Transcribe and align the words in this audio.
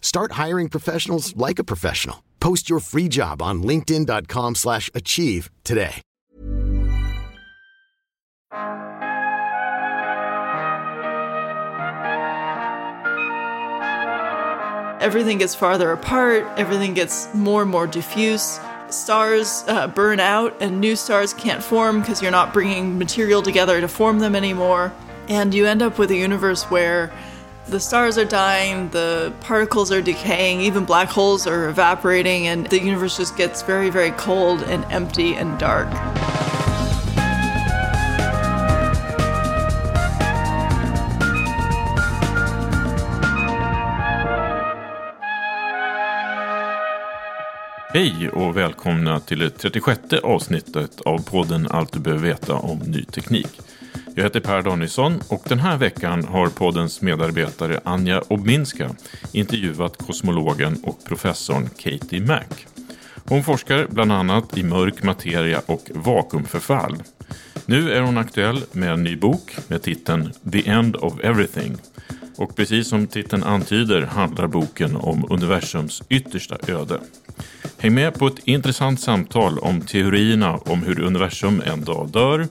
Start 0.00 0.32
hiring 0.32 0.68
professionals 0.68 1.34
like 1.36 1.58
a 1.58 1.64
professional. 1.64 2.24
Post 2.40 2.68
your 2.68 2.80
free 2.80 3.08
job 3.08 3.40
on 3.40 3.62
linkedin.com 3.62 4.56
slash 4.56 4.90
achieve 4.94 5.50
today. 5.64 6.02
Everything 15.00 15.38
gets 15.38 15.54
farther 15.54 15.92
apart, 15.92 16.46
everything 16.58 16.92
gets 16.92 17.32
more 17.34 17.62
and 17.62 17.70
more 17.70 17.86
diffuse. 17.86 18.60
Stars 18.90 19.64
uh, 19.66 19.86
burn 19.86 20.20
out, 20.20 20.54
and 20.60 20.78
new 20.78 20.94
stars 20.94 21.32
can't 21.32 21.64
form 21.64 22.00
because 22.00 22.20
you're 22.20 22.30
not 22.30 22.52
bringing 22.52 22.98
material 22.98 23.40
together 23.40 23.80
to 23.80 23.88
form 23.88 24.18
them 24.18 24.36
anymore. 24.36 24.92
And 25.28 25.54
you 25.54 25.64
end 25.64 25.80
up 25.80 25.98
with 25.98 26.10
a 26.10 26.16
universe 26.16 26.64
where 26.64 27.10
the 27.70 27.78
stars 27.80 28.18
are 28.18 28.24
dying, 28.24 28.88
the 28.90 29.32
particles 29.40 29.92
are 29.92 30.02
decaying, 30.02 30.60
even 30.60 30.84
black 30.84 31.08
holes 31.08 31.46
are 31.46 31.68
evaporating, 31.68 32.48
and 32.48 32.66
the 32.66 32.80
universe 32.80 33.16
just 33.16 33.36
gets 33.36 33.62
very, 33.62 33.90
very 33.90 34.10
cold 34.12 34.62
and 34.64 34.84
empty 34.90 35.34
and 35.36 35.58
dark. 35.58 35.88
Hej 47.92 48.28
och 48.28 48.56
välkomna 48.56 49.20
till 49.20 49.38
det 49.38 49.50
36 49.50 50.00
avsnittet 50.22 51.00
av 51.00 51.18
podden 51.18 51.68
Allt 51.70 51.92
du 51.92 52.00
behöver 52.00 52.22
veta 52.22 52.54
om 52.54 52.78
ny 52.78 53.04
teknik. 53.04 53.69
Jag 54.14 54.22
heter 54.22 54.40
Per 54.40 54.62
Danielsson 54.62 55.20
och 55.28 55.42
den 55.48 55.58
här 55.58 55.76
veckan 55.76 56.24
har 56.24 56.48
poddens 56.48 57.02
medarbetare 57.02 57.80
Anja 57.84 58.22
Obminska 58.28 58.90
intervjuat 59.32 59.96
kosmologen 60.06 60.80
och 60.84 61.04
professorn 61.04 61.70
Katie 61.78 62.20
Mack. 62.20 62.66
Hon 63.28 63.44
forskar 63.44 63.86
bland 63.90 64.12
annat 64.12 64.58
i 64.58 64.62
mörk 64.62 65.02
materia 65.02 65.62
och 65.66 65.90
vakuumförfall. 65.94 67.02
Nu 67.66 67.92
är 67.92 68.00
hon 68.00 68.18
aktuell 68.18 68.64
med 68.72 68.92
en 68.92 69.02
ny 69.04 69.16
bok 69.16 69.56
med 69.68 69.82
titeln 69.82 70.32
The 70.52 70.68
End 70.68 70.96
of 70.96 71.20
Everything. 71.20 71.76
Och 72.36 72.56
precis 72.56 72.88
som 72.88 73.06
titeln 73.06 73.42
antyder 73.42 74.02
handlar 74.02 74.46
boken 74.46 74.96
om 74.96 75.26
universums 75.30 76.02
yttersta 76.08 76.56
öde. 76.68 77.00
Häng 77.78 77.94
med 77.94 78.14
på 78.14 78.26
ett 78.26 78.38
intressant 78.44 79.00
samtal 79.00 79.58
om 79.58 79.80
teorierna 79.80 80.56
om 80.56 80.82
hur 80.82 81.00
universum 81.00 81.62
en 81.64 81.84
dag 81.84 82.08
dör 82.10 82.48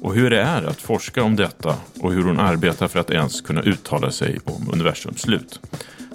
och 0.00 0.14
hur 0.14 0.30
det 0.30 0.40
är 0.40 0.62
att 0.62 0.80
forska 0.80 1.22
om 1.22 1.36
detta 1.36 1.76
och 2.00 2.12
hur 2.12 2.22
hon 2.22 2.40
arbetar 2.40 2.88
för 2.88 3.00
att 3.00 3.10
ens 3.10 3.40
kunna 3.40 3.62
uttala 3.62 4.10
sig 4.10 4.38
om 4.44 4.70
universums 4.72 5.20
slut. 5.20 5.60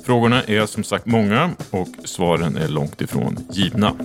Frågorna 0.05 0.43
är 0.43 0.65
som 0.65 0.83
sagt 0.83 1.05
många 1.05 1.51
och 1.71 1.87
svaren 2.03 2.57
är 2.57 2.67
långt 2.67 3.01
ifrån 3.01 3.47
givna. 3.51 3.95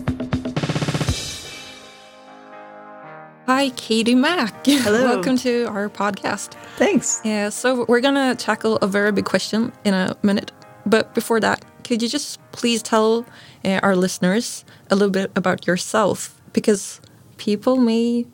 Hi, 3.46 3.70
Katie 3.70 4.16
Mack. 4.16 4.66
Hello. 4.66 4.98
Welcome 4.98 5.38
to 5.38 5.48
our 5.48 5.88
podcast. 5.88 6.56
Thanks. 6.78 7.20
Yeah, 7.24 7.50
so 7.50 7.84
we're 7.88 8.00
going 8.00 8.36
to 8.36 8.44
tackle 8.44 8.78
a 8.82 8.86
very 8.86 9.12
big 9.12 9.24
question 9.24 9.72
in 9.84 9.94
a 9.94 10.14
minute. 10.22 10.52
But 10.84 11.14
before 11.14 11.40
that, 11.40 11.64
could 11.84 12.02
you 12.02 12.08
just 12.08 12.40
please 12.52 12.82
tell 12.82 13.24
uh, 13.64 13.80
our 13.82 13.96
listeners 13.96 14.64
a 14.90 14.94
little 14.94 15.10
bit 15.10 15.32
about 15.34 15.66
yourself? 15.66 16.30
Because 16.52 17.00
people 17.38 17.76
may 17.76 18.26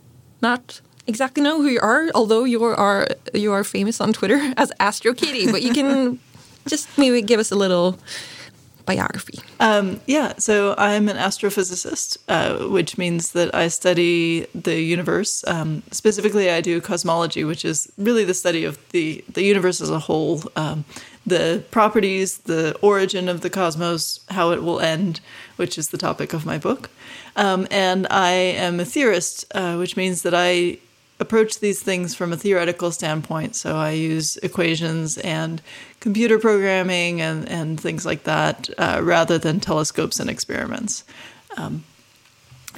not 0.43 0.81
exactly 1.07 1.43
know 1.43 1.61
who 1.63 1.69
you 1.69 1.81
are, 1.81 2.09
although 2.15 2.45
you 2.45 2.63
are 2.65 3.09
you 3.35 3.53
are 3.53 3.65
famous 3.65 4.01
on 4.01 4.13
Twitter 4.13 4.53
as 4.57 4.73
Astro 4.81 5.15
Katie. 5.15 5.51
but 5.51 5.63
you 5.63 5.73
can 5.73 6.19
just 6.67 6.89
maybe 6.99 7.23
give 7.23 7.41
us 7.41 7.51
a 7.51 7.57
little 7.57 7.99
biography. 8.87 9.41
Um, 9.59 10.01
yeah, 10.07 10.35
so 10.39 10.75
I'm 10.79 11.09
an 11.09 11.17
astrophysicist, 11.17 12.19
uh, 12.29 12.69
which 12.69 12.97
means 12.97 13.33
that 13.33 13.55
I 13.55 13.69
study 13.69 14.47
the 14.55 14.81
universe. 14.81 15.45
Um, 15.47 15.83
specifically, 15.91 16.49
I 16.49 16.61
do 16.61 16.81
cosmology, 16.81 17.45
which 17.45 17.65
is 17.65 17.93
really 17.99 18.25
the 18.25 18.33
study 18.33 18.65
of 18.65 18.79
the, 18.91 19.25
the 19.29 19.43
universe 19.43 19.81
as 19.81 19.91
a 19.91 19.99
whole, 19.99 20.43
um, 20.55 20.85
the 21.27 21.65
properties, 21.73 22.39
the 22.39 22.79
origin 22.81 23.29
of 23.29 23.41
the 23.41 23.51
cosmos, 23.51 24.21
how 24.31 24.53
it 24.53 24.63
will 24.63 24.81
end, 24.81 25.21
which 25.57 25.77
is 25.77 25.89
the 25.89 25.99
topic 25.99 26.33
of 26.33 26.47
my 26.47 26.57
book. 26.57 26.89
Um, 27.35 27.67
and 27.71 28.07
I 28.09 28.31
am 28.31 28.79
a 28.79 28.85
theorist, 28.85 29.45
uh, 29.55 29.77
which 29.77 29.97
means 29.97 30.23
that 30.23 30.33
I 30.33 30.79
approach 31.19 31.61
these 31.61 31.83
things 31.83 32.15
from 32.15 32.33
a 32.33 32.37
theoretical 32.37 32.91
standpoint. 32.91 33.57
So 33.57 33.77
I 33.77 33.91
use 33.91 34.37
equations 34.39 35.19
and 35.19 35.63
computer 36.01 36.39
programming 36.39 37.21
and, 37.21 37.49
and 37.49 37.81
things 37.81 38.05
like 38.05 38.25
that 38.25 38.69
uh, 38.79 39.01
rather 39.03 39.39
than 39.39 39.61
telescopes 39.61 40.21
and 40.21 40.29
experiments. 40.29 41.05
Um, 41.57 41.85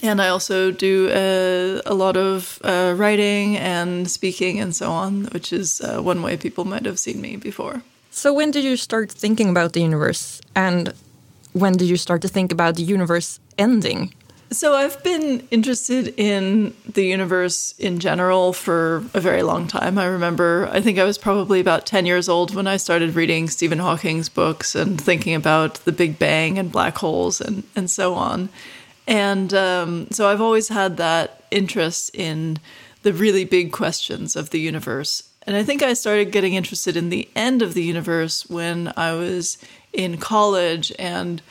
and 0.02 0.22
I 0.22 0.28
also 0.28 0.70
do 0.70 1.08
a, 1.10 1.80
a 1.84 1.94
lot 1.94 2.16
of 2.16 2.60
uh, 2.62 2.94
writing 2.96 3.56
and 3.56 4.08
speaking 4.08 4.60
and 4.60 4.74
so 4.74 4.90
on, 4.90 5.24
which 5.26 5.52
is 5.52 5.80
uh, 5.80 6.00
one 6.00 6.22
way 6.22 6.36
people 6.36 6.64
might 6.64 6.86
have 6.86 6.98
seen 6.98 7.20
me 7.20 7.36
before. 7.36 7.82
So, 8.10 8.32
when 8.32 8.50
did 8.50 8.64
you 8.64 8.76
start 8.76 9.10
thinking 9.10 9.48
about 9.48 9.72
the 9.72 9.80
universe? 9.80 10.40
And 10.54 10.92
when 11.52 11.74
did 11.74 11.88
you 11.88 11.96
start 11.96 12.22
to 12.22 12.28
think 12.28 12.52
about 12.52 12.76
the 12.76 12.82
universe 12.82 13.40
ending? 13.58 14.14
So 14.50 14.74
I've 14.74 15.02
been 15.02 15.46
interested 15.50 16.14
in 16.16 16.74
the 16.86 17.04
universe 17.04 17.74
in 17.78 17.98
general 17.98 18.54
for 18.54 19.04
a 19.12 19.20
very 19.20 19.42
long 19.42 19.66
time. 19.66 19.98
I 19.98 20.06
remember, 20.06 20.70
I 20.72 20.80
think 20.80 20.98
I 20.98 21.04
was 21.04 21.18
probably 21.18 21.60
about 21.60 21.84
10 21.84 22.06
years 22.06 22.30
old 22.30 22.54
when 22.54 22.66
I 22.66 22.78
started 22.78 23.14
reading 23.14 23.50
Stephen 23.50 23.78
Hawking's 23.78 24.30
books 24.30 24.74
and 24.74 24.98
thinking 24.98 25.34
about 25.34 25.74
the 25.84 25.92
Big 25.92 26.18
Bang 26.18 26.58
and 26.58 26.72
black 26.72 26.96
holes 26.96 27.42
and, 27.42 27.62
and 27.76 27.90
so 27.90 28.14
on. 28.14 28.48
And 29.06 29.52
um, 29.52 30.06
so 30.10 30.28
I've 30.28 30.40
always 30.40 30.68
had 30.68 30.96
that 30.96 31.42
interest 31.50 32.10
in 32.14 32.58
the 33.02 33.12
really 33.12 33.44
big 33.44 33.70
questions 33.70 34.34
of 34.34 34.48
the 34.48 34.60
universe. 34.60 35.24
And 35.46 35.56
I 35.56 35.62
think 35.62 35.82
I 35.82 35.92
started 35.92 36.32
getting 36.32 36.54
interested 36.54 36.96
in 36.96 37.10
the 37.10 37.28
end 37.36 37.60
of 37.60 37.74
the 37.74 37.82
universe 37.82 38.48
when 38.48 38.94
I 38.96 39.12
was 39.12 39.58
in 39.92 40.16
college 40.16 40.90
and 40.98 41.42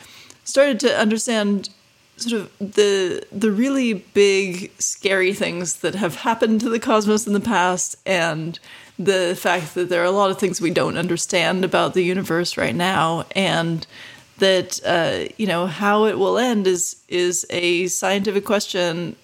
started 0.44 0.80
to 0.80 1.00
understand 1.00 1.70
sort 2.18 2.42
of 2.42 2.52
the 2.60 3.26
the 3.32 3.52
really 3.52 3.94
big 3.94 4.72
scary 4.80 5.34
things 5.34 5.78
that 5.78 5.96
have 5.96 6.16
happened 6.16 6.62
to 6.62 6.70
the 6.70 6.80
cosmos 6.80 7.28
in 7.28 7.34
the 7.34 7.40
past 7.40 7.96
and 8.06 8.60
the 9.00 9.38
fact 9.40 9.76
that 9.76 9.90
there 9.90 10.02
are 10.02 10.06
a 10.06 10.12
lot 10.12 10.32
of 10.32 10.40
things 10.40 10.60
we 10.60 10.72
don't 10.72 10.98
understand 10.98 11.64
about 11.64 11.94
the 11.94 12.04
universe 12.04 12.58
right 12.58 12.76
now 12.76 13.26
and 13.36 13.86
that 14.40 14.80
uh, 14.86 15.32
you 15.38 15.48
know 15.48 15.68
how 15.68 16.06
it 16.06 16.18
will 16.18 16.38
end 16.38 16.68
is 16.68 17.02
is 17.08 17.46
a 17.50 17.88
scientific 17.88 18.46
question 18.46 19.16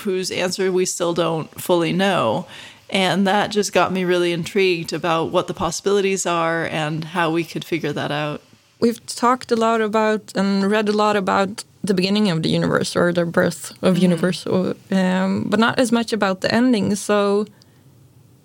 whose 0.00 0.30
answer 0.30 0.70
we 0.70 0.84
still 0.84 1.14
don't 1.14 1.60
fully 1.60 1.92
know. 1.92 2.46
And 2.90 3.26
that 3.26 3.50
just 3.50 3.72
got 3.72 3.92
me 3.92 4.04
really 4.04 4.32
intrigued 4.32 4.92
about 4.92 5.30
what 5.30 5.46
the 5.46 5.54
possibilities 5.54 6.24
are 6.24 6.66
and 6.66 7.04
how 7.04 7.30
we 7.30 7.44
could 7.44 7.64
figure 7.64 7.92
that 7.92 8.10
out. 8.10 8.40
We've 8.80 9.04
talked 9.06 9.52
a 9.52 9.56
lot 9.56 9.80
about 9.80 10.32
and 10.34 10.70
read 10.70 10.88
a 10.88 10.92
lot 10.92 11.16
about 11.16 11.64
the 11.88 11.94
beginning 11.94 12.30
of 12.30 12.42
the 12.42 12.48
universe 12.48 12.94
or 12.94 13.12
the 13.12 13.24
birth 13.24 13.72
of 13.82 13.96
mm. 13.96 14.02
universe, 14.02 14.46
or, 14.46 14.76
um, 14.90 15.44
but 15.48 15.58
not 15.58 15.78
as 15.78 15.90
much 15.90 16.12
about 16.12 16.40
the 16.40 16.54
ending. 16.54 16.94
So, 16.94 17.46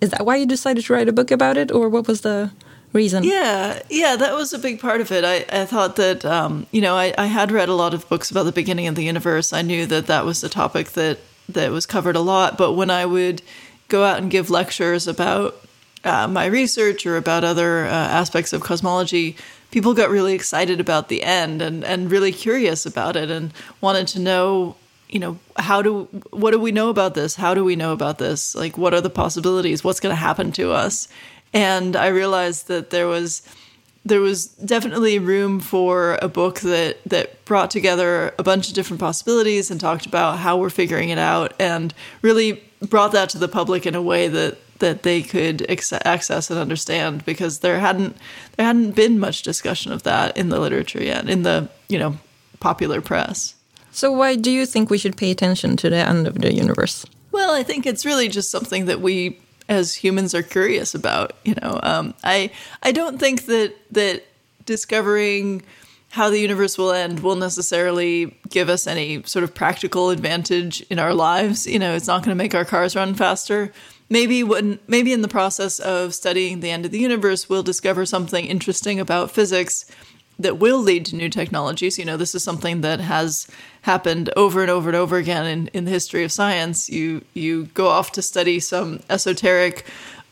is 0.00 0.10
that 0.10 0.26
why 0.26 0.36
you 0.36 0.46
decided 0.46 0.84
to 0.84 0.92
write 0.92 1.08
a 1.08 1.12
book 1.12 1.30
about 1.30 1.56
it, 1.56 1.70
or 1.70 1.88
what 1.88 2.08
was 2.08 2.22
the 2.22 2.50
reason? 2.92 3.24
Yeah, 3.24 3.80
yeah, 3.88 4.16
that 4.16 4.34
was 4.34 4.52
a 4.52 4.58
big 4.58 4.80
part 4.80 5.00
of 5.00 5.12
it. 5.12 5.24
I, 5.24 5.44
I 5.62 5.64
thought 5.64 5.96
that 5.96 6.24
um, 6.24 6.66
you 6.72 6.80
know 6.80 6.96
I, 6.96 7.14
I 7.16 7.26
had 7.26 7.52
read 7.52 7.68
a 7.68 7.74
lot 7.74 7.94
of 7.94 8.08
books 8.08 8.30
about 8.30 8.44
the 8.44 8.52
beginning 8.52 8.86
of 8.86 8.94
the 8.94 9.04
universe. 9.04 9.52
I 9.52 9.62
knew 9.62 9.86
that 9.86 10.06
that 10.06 10.24
was 10.24 10.42
a 10.42 10.48
topic 10.48 10.90
that 10.90 11.18
that 11.48 11.70
was 11.70 11.86
covered 11.86 12.16
a 12.16 12.20
lot. 12.20 12.58
But 12.58 12.72
when 12.72 12.90
I 12.90 13.06
would 13.06 13.42
go 13.88 14.04
out 14.04 14.18
and 14.18 14.30
give 14.30 14.50
lectures 14.50 15.06
about 15.06 15.60
uh, 16.04 16.28
my 16.28 16.46
research 16.46 17.06
or 17.06 17.16
about 17.16 17.44
other 17.44 17.84
uh, 17.84 17.90
aspects 17.90 18.52
of 18.52 18.62
cosmology, 18.62 19.36
people 19.74 19.92
got 19.92 20.08
really 20.08 20.34
excited 20.34 20.78
about 20.78 21.08
the 21.08 21.24
end 21.24 21.60
and, 21.60 21.82
and 21.82 22.08
really 22.08 22.30
curious 22.30 22.86
about 22.86 23.16
it 23.16 23.28
and 23.28 23.52
wanted 23.80 24.06
to 24.06 24.20
know, 24.20 24.76
you 25.08 25.18
know, 25.18 25.36
how 25.56 25.82
do 25.82 26.04
what 26.30 26.52
do 26.52 26.60
we 26.60 26.70
know 26.70 26.90
about 26.90 27.14
this? 27.14 27.34
How 27.34 27.54
do 27.54 27.64
we 27.64 27.74
know 27.74 27.92
about 27.92 28.18
this? 28.18 28.54
Like, 28.54 28.78
what 28.78 28.94
are 28.94 29.00
the 29.00 29.10
possibilities? 29.10 29.82
What's 29.82 29.98
going 29.98 30.12
to 30.12 30.20
happen 30.20 30.52
to 30.52 30.70
us? 30.70 31.08
And 31.52 31.96
I 31.96 32.06
realized 32.06 32.68
that 32.68 32.90
there 32.90 33.08
was 33.08 33.42
there 34.04 34.20
was 34.20 34.46
definitely 34.46 35.18
room 35.18 35.58
for 35.58 36.20
a 36.22 36.28
book 36.28 36.60
that 36.60 37.02
that 37.06 37.44
brought 37.44 37.72
together 37.72 38.32
a 38.38 38.44
bunch 38.44 38.68
of 38.68 38.74
different 38.74 39.00
possibilities 39.00 39.72
and 39.72 39.80
talked 39.80 40.06
about 40.06 40.38
how 40.38 40.56
we're 40.56 40.70
figuring 40.70 41.08
it 41.08 41.18
out 41.18 41.52
and 41.58 41.92
really 42.22 42.62
brought 42.80 43.10
that 43.10 43.28
to 43.30 43.38
the 43.38 43.48
public 43.48 43.86
in 43.86 43.96
a 43.96 44.02
way 44.02 44.28
that 44.28 44.56
that 44.78 45.02
they 45.02 45.22
could 45.22 45.66
access 45.68 46.50
and 46.50 46.58
understand 46.58 47.24
because 47.24 47.60
there 47.60 47.80
hadn't 47.80 48.16
there 48.56 48.66
hadn't 48.66 48.92
been 48.92 49.18
much 49.18 49.42
discussion 49.42 49.92
of 49.92 50.02
that 50.02 50.36
in 50.36 50.48
the 50.48 50.58
literature 50.58 51.02
yet 51.02 51.28
in 51.28 51.42
the 51.42 51.68
you 51.88 51.98
know 51.98 52.16
popular 52.60 53.00
press. 53.00 53.54
So 53.92 54.10
why 54.10 54.34
do 54.34 54.50
you 54.50 54.66
think 54.66 54.90
we 54.90 54.98
should 54.98 55.16
pay 55.16 55.30
attention 55.30 55.76
to 55.76 55.90
the 55.90 55.96
end 55.96 56.26
of 56.26 56.40
the 56.40 56.52
universe? 56.52 57.06
Well, 57.30 57.54
I 57.54 57.62
think 57.62 57.86
it's 57.86 58.04
really 58.04 58.28
just 58.28 58.50
something 58.50 58.86
that 58.86 59.00
we 59.00 59.38
as 59.68 59.94
humans 59.94 60.34
are 60.34 60.42
curious 60.42 60.94
about. 60.94 61.36
You 61.44 61.54
know, 61.62 61.78
um, 61.82 62.14
I 62.24 62.50
I 62.82 62.92
don't 62.92 63.18
think 63.18 63.46
that 63.46 63.74
that 63.92 64.24
discovering 64.66 65.62
how 66.10 66.30
the 66.30 66.38
universe 66.38 66.78
will 66.78 66.92
end 66.92 67.20
will 67.20 67.34
necessarily 67.34 68.36
give 68.48 68.68
us 68.68 68.86
any 68.86 69.22
sort 69.24 69.42
of 69.42 69.52
practical 69.52 70.10
advantage 70.10 70.80
in 70.82 71.00
our 71.00 71.12
lives. 71.12 71.66
You 71.66 71.80
know, 71.80 71.94
it's 71.94 72.06
not 72.06 72.22
going 72.22 72.36
to 72.36 72.42
make 72.42 72.54
our 72.54 72.64
cars 72.64 72.94
run 72.94 73.14
faster. 73.14 73.72
Maybe 74.14 74.44
when 74.44 74.78
maybe 74.86 75.12
in 75.12 75.22
the 75.22 75.34
process 75.38 75.80
of 75.80 76.14
studying 76.14 76.60
the 76.60 76.70
end 76.70 76.84
of 76.86 76.92
the 76.92 77.00
universe, 77.00 77.48
we'll 77.48 77.64
discover 77.64 78.06
something 78.06 78.44
interesting 78.46 79.00
about 79.00 79.32
physics 79.32 79.86
that 80.38 80.58
will 80.58 80.78
lead 80.78 81.04
to 81.06 81.16
new 81.16 81.28
technologies. 81.28 81.98
You 81.98 82.04
know, 82.04 82.16
this 82.16 82.32
is 82.32 82.44
something 82.44 82.80
that 82.82 83.00
has 83.00 83.48
happened 83.82 84.30
over 84.36 84.62
and 84.62 84.70
over 84.70 84.88
and 84.88 84.96
over 84.96 85.16
again 85.16 85.46
in, 85.46 85.66
in 85.76 85.84
the 85.84 85.90
history 85.90 86.22
of 86.22 86.30
science. 86.30 86.88
You 86.88 87.22
you 87.34 87.64
go 87.74 87.88
off 87.88 88.12
to 88.12 88.22
study 88.22 88.60
some 88.60 89.00
esoteric, 89.10 89.84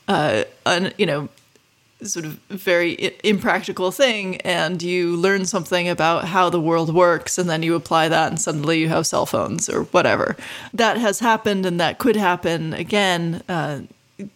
uh, 0.07 0.45
un, 0.65 0.93
you 0.97 1.07
know, 1.07 1.29
sort 2.05 2.25
of 2.25 2.33
very 2.49 3.15
impractical 3.23 3.91
thing, 3.91 4.37
and 4.43 4.83
you 4.83 5.17
learn 5.17 5.45
something 5.45 5.89
about 5.89 6.27
how 6.27 6.51
the 6.51 6.61
world 6.61 6.95
works, 6.95 7.39
and 7.39 7.49
then 7.49 7.63
you 7.63 7.75
apply 7.75 8.09
that, 8.09 8.29
and 8.29 8.41
suddenly 8.41 8.81
you 8.81 8.89
have 8.89 9.07
cell 9.07 9.27
phones 9.27 9.69
or 9.69 9.85
whatever. 9.85 10.37
That 10.73 10.99
has 10.99 11.21
happened, 11.21 11.67
and 11.67 11.81
that 11.81 11.99
could 11.99 12.17
happen 12.17 12.73
again. 12.75 13.43
Uh, 13.49 13.83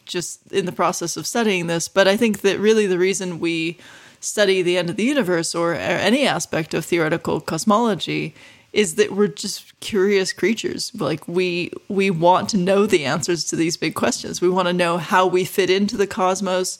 just 0.04 0.50
in 0.50 0.66
the 0.66 0.72
process 0.72 1.16
of 1.16 1.26
studying 1.26 1.68
this, 1.68 1.86
but 1.86 2.08
I 2.08 2.16
think 2.16 2.40
that 2.40 2.58
really 2.58 2.86
the 2.86 2.98
reason 2.98 3.38
we 3.38 3.78
study 4.18 4.60
the 4.62 4.76
end 4.76 4.90
of 4.90 4.96
the 4.96 5.04
universe 5.04 5.54
or 5.54 5.74
any 5.74 6.26
aspect 6.26 6.74
of 6.74 6.84
theoretical 6.84 7.40
cosmology 7.40 8.34
is 8.72 8.96
that 8.96 9.12
we're 9.12 9.28
just 9.28 9.78
curious 9.80 10.32
creatures 10.32 10.92
like 10.94 11.26
we 11.28 11.70
we 11.88 12.10
want 12.10 12.48
to 12.48 12.56
know 12.56 12.86
the 12.86 13.04
answers 13.04 13.44
to 13.44 13.56
these 13.56 13.76
big 13.76 13.94
questions 13.94 14.40
we 14.40 14.48
want 14.48 14.68
to 14.68 14.72
know 14.72 14.98
how 14.98 15.26
we 15.26 15.44
fit 15.44 15.70
into 15.70 15.96
the 15.96 16.06
cosmos 16.06 16.78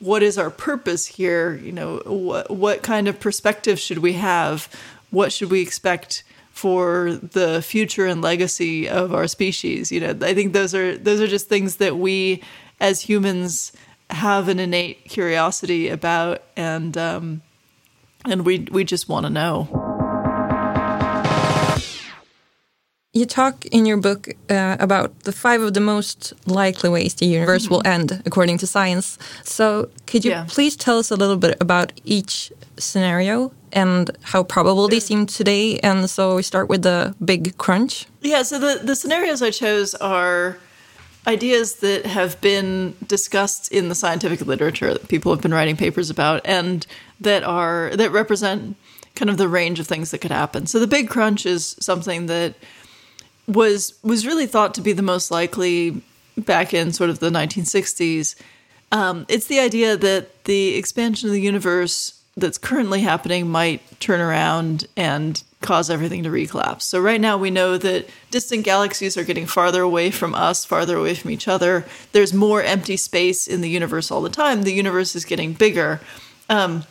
what 0.00 0.22
is 0.22 0.36
our 0.36 0.50
purpose 0.50 1.06
here? 1.06 1.54
You 1.54 1.72
know 1.72 2.02
what 2.04 2.50
what 2.50 2.82
kind 2.82 3.08
of 3.08 3.20
perspective 3.20 3.78
should 3.78 3.98
we 3.98 4.14
have? 4.14 4.68
What 5.10 5.32
should 5.32 5.50
we 5.50 5.62
expect 5.62 6.24
for 6.52 7.12
the 7.12 7.62
future 7.62 8.06
and 8.06 8.20
legacy 8.20 8.88
of 8.88 9.14
our 9.14 9.28
species? 9.28 9.92
You 9.92 10.00
know 10.00 10.18
i 10.22 10.34
think 10.34 10.52
those 10.52 10.74
are 10.74 10.98
those 10.98 11.20
are 11.20 11.28
just 11.28 11.48
things 11.48 11.76
that 11.76 11.96
we 11.96 12.42
as 12.80 13.02
humans 13.02 13.72
have 14.10 14.48
an 14.48 14.58
innate 14.58 15.04
curiosity 15.04 15.88
about, 15.88 16.42
and 16.56 16.96
um, 16.96 17.42
and 18.24 18.44
we 18.44 18.66
we 18.70 18.84
just 18.84 19.08
want 19.08 19.26
to 19.26 19.30
know. 19.30 19.79
You 23.12 23.26
talk 23.26 23.66
in 23.66 23.86
your 23.86 23.96
book 23.96 24.28
uh, 24.48 24.76
about 24.78 25.24
the 25.24 25.32
five 25.32 25.62
of 25.62 25.74
the 25.74 25.80
most 25.80 26.32
likely 26.46 26.88
ways 26.88 27.14
the 27.14 27.26
universe 27.26 27.68
will 27.68 27.82
end 27.84 28.22
according 28.24 28.58
to 28.58 28.68
science. 28.68 29.18
So, 29.42 29.90
could 30.06 30.24
you 30.24 30.30
yeah. 30.30 30.44
please 30.46 30.76
tell 30.76 30.96
us 30.96 31.10
a 31.10 31.16
little 31.16 31.36
bit 31.36 31.56
about 31.60 31.92
each 32.04 32.52
scenario 32.78 33.50
and 33.72 34.16
how 34.22 34.44
probable 34.44 34.86
they 34.86 35.00
seem 35.00 35.26
today? 35.26 35.80
And 35.80 36.08
so 36.08 36.36
we 36.36 36.44
start 36.44 36.68
with 36.68 36.82
the 36.82 37.16
big 37.24 37.58
crunch. 37.58 38.06
Yeah, 38.20 38.42
so 38.42 38.60
the, 38.60 38.80
the 38.80 38.94
scenarios 38.94 39.42
I 39.42 39.50
chose 39.50 39.96
are 39.96 40.58
ideas 41.26 41.76
that 41.76 42.06
have 42.06 42.40
been 42.40 42.94
discussed 43.08 43.72
in 43.72 43.88
the 43.88 43.96
scientific 43.96 44.46
literature 44.46 44.92
that 44.92 45.08
people 45.08 45.32
have 45.32 45.42
been 45.42 45.52
writing 45.52 45.76
papers 45.76 46.10
about 46.10 46.42
and 46.44 46.86
that 47.20 47.42
are 47.42 47.90
that 47.96 48.12
represent 48.12 48.76
kind 49.16 49.28
of 49.28 49.36
the 49.36 49.48
range 49.48 49.80
of 49.80 49.88
things 49.88 50.12
that 50.12 50.18
could 50.18 50.30
happen. 50.30 50.66
So 50.66 50.78
the 50.78 50.86
big 50.86 51.08
crunch 51.08 51.44
is 51.44 51.76
something 51.80 52.26
that 52.26 52.54
was 53.50 53.94
was 54.02 54.26
really 54.26 54.46
thought 54.46 54.74
to 54.74 54.80
be 54.80 54.92
the 54.92 55.02
most 55.02 55.30
likely 55.30 56.02
back 56.36 56.72
in 56.72 56.92
sort 56.92 57.10
of 57.10 57.18
the 57.18 57.30
1960s. 57.30 58.34
Um, 58.92 59.26
it's 59.28 59.46
the 59.46 59.60
idea 59.60 59.96
that 59.96 60.44
the 60.44 60.76
expansion 60.76 61.28
of 61.28 61.32
the 61.32 61.40
universe 61.40 62.20
that's 62.36 62.58
currently 62.58 63.00
happening 63.00 63.48
might 63.48 63.82
turn 64.00 64.20
around 64.20 64.86
and 64.96 65.42
cause 65.60 65.90
everything 65.90 66.22
to 66.22 66.30
recollapse. 66.30 66.82
So 66.82 67.00
right 67.00 67.20
now 67.20 67.36
we 67.36 67.50
know 67.50 67.76
that 67.76 68.08
distant 68.30 68.64
galaxies 68.64 69.16
are 69.16 69.24
getting 69.24 69.46
farther 69.46 69.82
away 69.82 70.10
from 70.10 70.34
us, 70.34 70.64
farther 70.64 70.96
away 70.96 71.14
from 71.14 71.30
each 71.30 71.48
other. 71.48 71.84
There's 72.12 72.32
more 72.32 72.62
empty 72.62 72.96
space 72.96 73.46
in 73.46 73.60
the 73.60 73.68
universe 73.68 74.10
all 74.10 74.22
the 74.22 74.30
time. 74.30 74.62
The 74.62 74.72
universe 74.72 75.14
is 75.14 75.24
getting 75.24 75.52
bigger. 75.52 76.00
Um, 76.48 76.84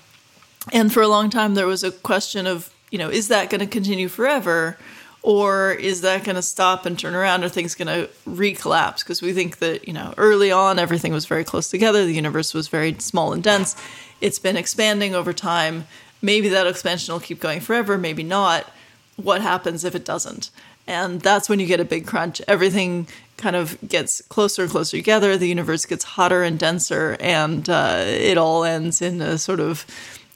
and 0.72 0.94
for 0.94 1.02
a 1.02 1.08
long 1.08 1.30
time 1.30 1.56
there 1.56 1.68
was 1.68 1.84
a 1.84 1.92
question 1.92 2.46
of, 2.46 2.72
you 2.92 3.00
know, 3.00 3.10
is 3.10 3.28
that 3.30 3.50
going 3.50 3.62
to 3.62 3.68
continue 3.68 4.08
forever? 4.08 4.78
Or 5.22 5.72
is 5.72 6.02
that 6.02 6.24
going 6.24 6.38
to 6.38 6.42
stop 6.42 6.86
and 6.86 6.98
turn 6.98 7.14
around? 7.14 7.44
Are 7.44 7.50
things 7.50 7.76
going 7.76 7.88
to 7.88 8.10
recollapse? 8.28 9.00
Because 9.00 9.22
we 9.22 9.34
think 9.34 9.58
that, 9.58 9.88
you 9.88 9.94
know, 9.94 10.14
early 10.18 10.52
on 10.52 10.80
everything 10.80 11.12
was 11.12 11.26
very 11.26 11.44
close 11.44 11.70
together. 11.70 12.06
The 12.06 12.14
universe 12.14 12.54
was 12.54 12.70
very 12.70 12.96
small 13.00 13.34
and 13.34 13.44
dense. 13.44 13.76
It's 14.22 14.40
been 14.40 14.56
expanding 14.56 15.14
over 15.14 15.34
time 15.34 15.86
maybe 16.22 16.50
that 16.50 16.68
expansion 16.68 17.14
will 17.14 17.20
keep 17.20 17.40
going 17.40 17.60
forever, 17.60 17.98
maybe 17.98 18.24
not. 18.24 18.72
What 19.16 19.42
happens 19.42 19.84
if 19.84 19.96
it 19.96 20.06
doesn't? 20.06 20.50
And 20.88 21.22
that's 21.22 21.50
when 21.50 21.60
you 21.60 21.66
get 21.66 21.80
a 21.80 21.86
big 21.86 22.08
crunch. 22.08 22.42
Everything 22.48 23.08
kind 23.38 23.56
of 23.56 23.78
gets 23.88 24.22
closer 24.24 24.64
and 24.64 24.72
closer 24.72 24.98
together. 24.98 25.38
The 25.38 25.48
universe 25.48 25.86
gets 25.86 26.04
hotter 26.04 26.44
and 26.44 26.58
denser, 26.58 27.16
and 27.20 27.70
uh, 27.70 28.04
it 28.06 28.38
all 28.38 28.64
ends 28.64 29.02
in 29.02 29.22
a 29.22 29.38
sort 29.38 29.60
of 29.60 29.86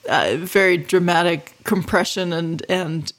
uh, 0.07 0.35
very 0.37 0.77
dramatic 0.77 1.53
compression 1.63 2.33
and 2.33 2.63
and 2.69 3.11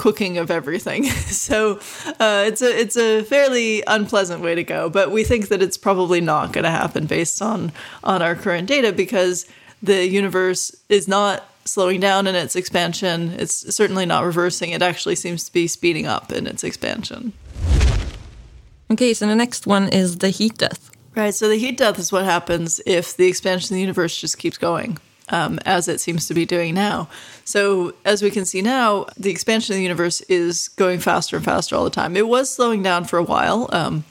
cooking 0.00 0.38
of 0.38 0.50
everything. 0.50 1.04
so 1.44 1.78
uh, 2.18 2.44
it's 2.46 2.62
a 2.62 2.80
it's 2.80 2.96
a 2.96 3.22
fairly 3.22 3.82
unpleasant 3.86 4.42
way 4.42 4.54
to 4.54 4.64
go. 4.64 4.88
But 4.88 5.10
we 5.10 5.24
think 5.24 5.48
that 5.48 5.60
it's 5.60 5.76
probably 5.76 6.22
not 6.22 6.54
going 6.54 6.64
to 6.64 6.70
happen 6.70 7.04
based 7.04 7.42
on 7.42 7.70
on 8.02 8.22
our 8.22 8.34
current 8.34 8.66
data 8.66 8.92
because 8.92 9.46
the 9.82 10.08
universe 10.08 10.74
is 10.88 11.06
not 11.06 11.44
slowing 11.66 12.00
down 12.00 12.26
in 12.26 12.34
its 12.34 12.56
expansion. 12.56 13.32
It's 13.38 13.76
certainly 13.76 14.06
not 14.06 14.24
reversing. 14.24 14.70
It 14.70 14.80
actually 14.80 15.16
seems 15.16 15.44
to 15.44 15.52
be 15.52 15.66
speeding 15.66 16.06
up 16.06 16.32
in 16.32 16.46
its 16.46 16.64
expansion. 16.64 17.34
Okay, 18.90 19.12
so 19.12 19.26
the 19.26 19.36
next 19.36 19.66
one 19.66 19.90
is 19.90 20.18
the 20.18 20.30
heat 20.30 20.56
death. 20.56 20.90
Right, 21.14 21.34
so 21.34 21.46
the 21.48 21.56
heat 21.56 21.76
death 21.76 21.98
is 21.98 22.10
what 22.10 22.24
happens 22.24 22.80
if 22.86 23.16
the 23.16 23.26
expansion 23.26 23.74
of 23.74 23.76
the 23.76 23.80
universe 23.80 24.18
just 24.18 24.38
keeps 24.38 24.56
going, 24.56 24.98
um, 25.30 25.58
as 25.64 25.88
it 25.88 26.00
seems 26.00 26.26
to 26.28 26.34
be 26.34 26.44
doing 26.44 26.74
now. 26.74 27.08
So, 27.44 27.94
as 28.04 28.22
we 28.22 28.30
can 28.30 28.44
see 28.44 28.62
now, 28.62 29.06
the 29.16 29.30
expansion 29.30 29.72
of 29.74 29.76
the 29.76 29.82
universe 29.82 30.20
is 30.22 30.68
going 30.68 31.00
faster 31.00 31.36
and 31.36 31.44
faster 31.44 31.76
all 31.76 31.84
the 31.84 31.90
time. 31.90 32.16
It 32.16 32.28
was 32.28 32.50
slowing 32.50 32.82
down 32.82 33.04
for 33.04 33.18
a 33.18 33.22
while. 33.24 33.68
Um, 33.72 34.04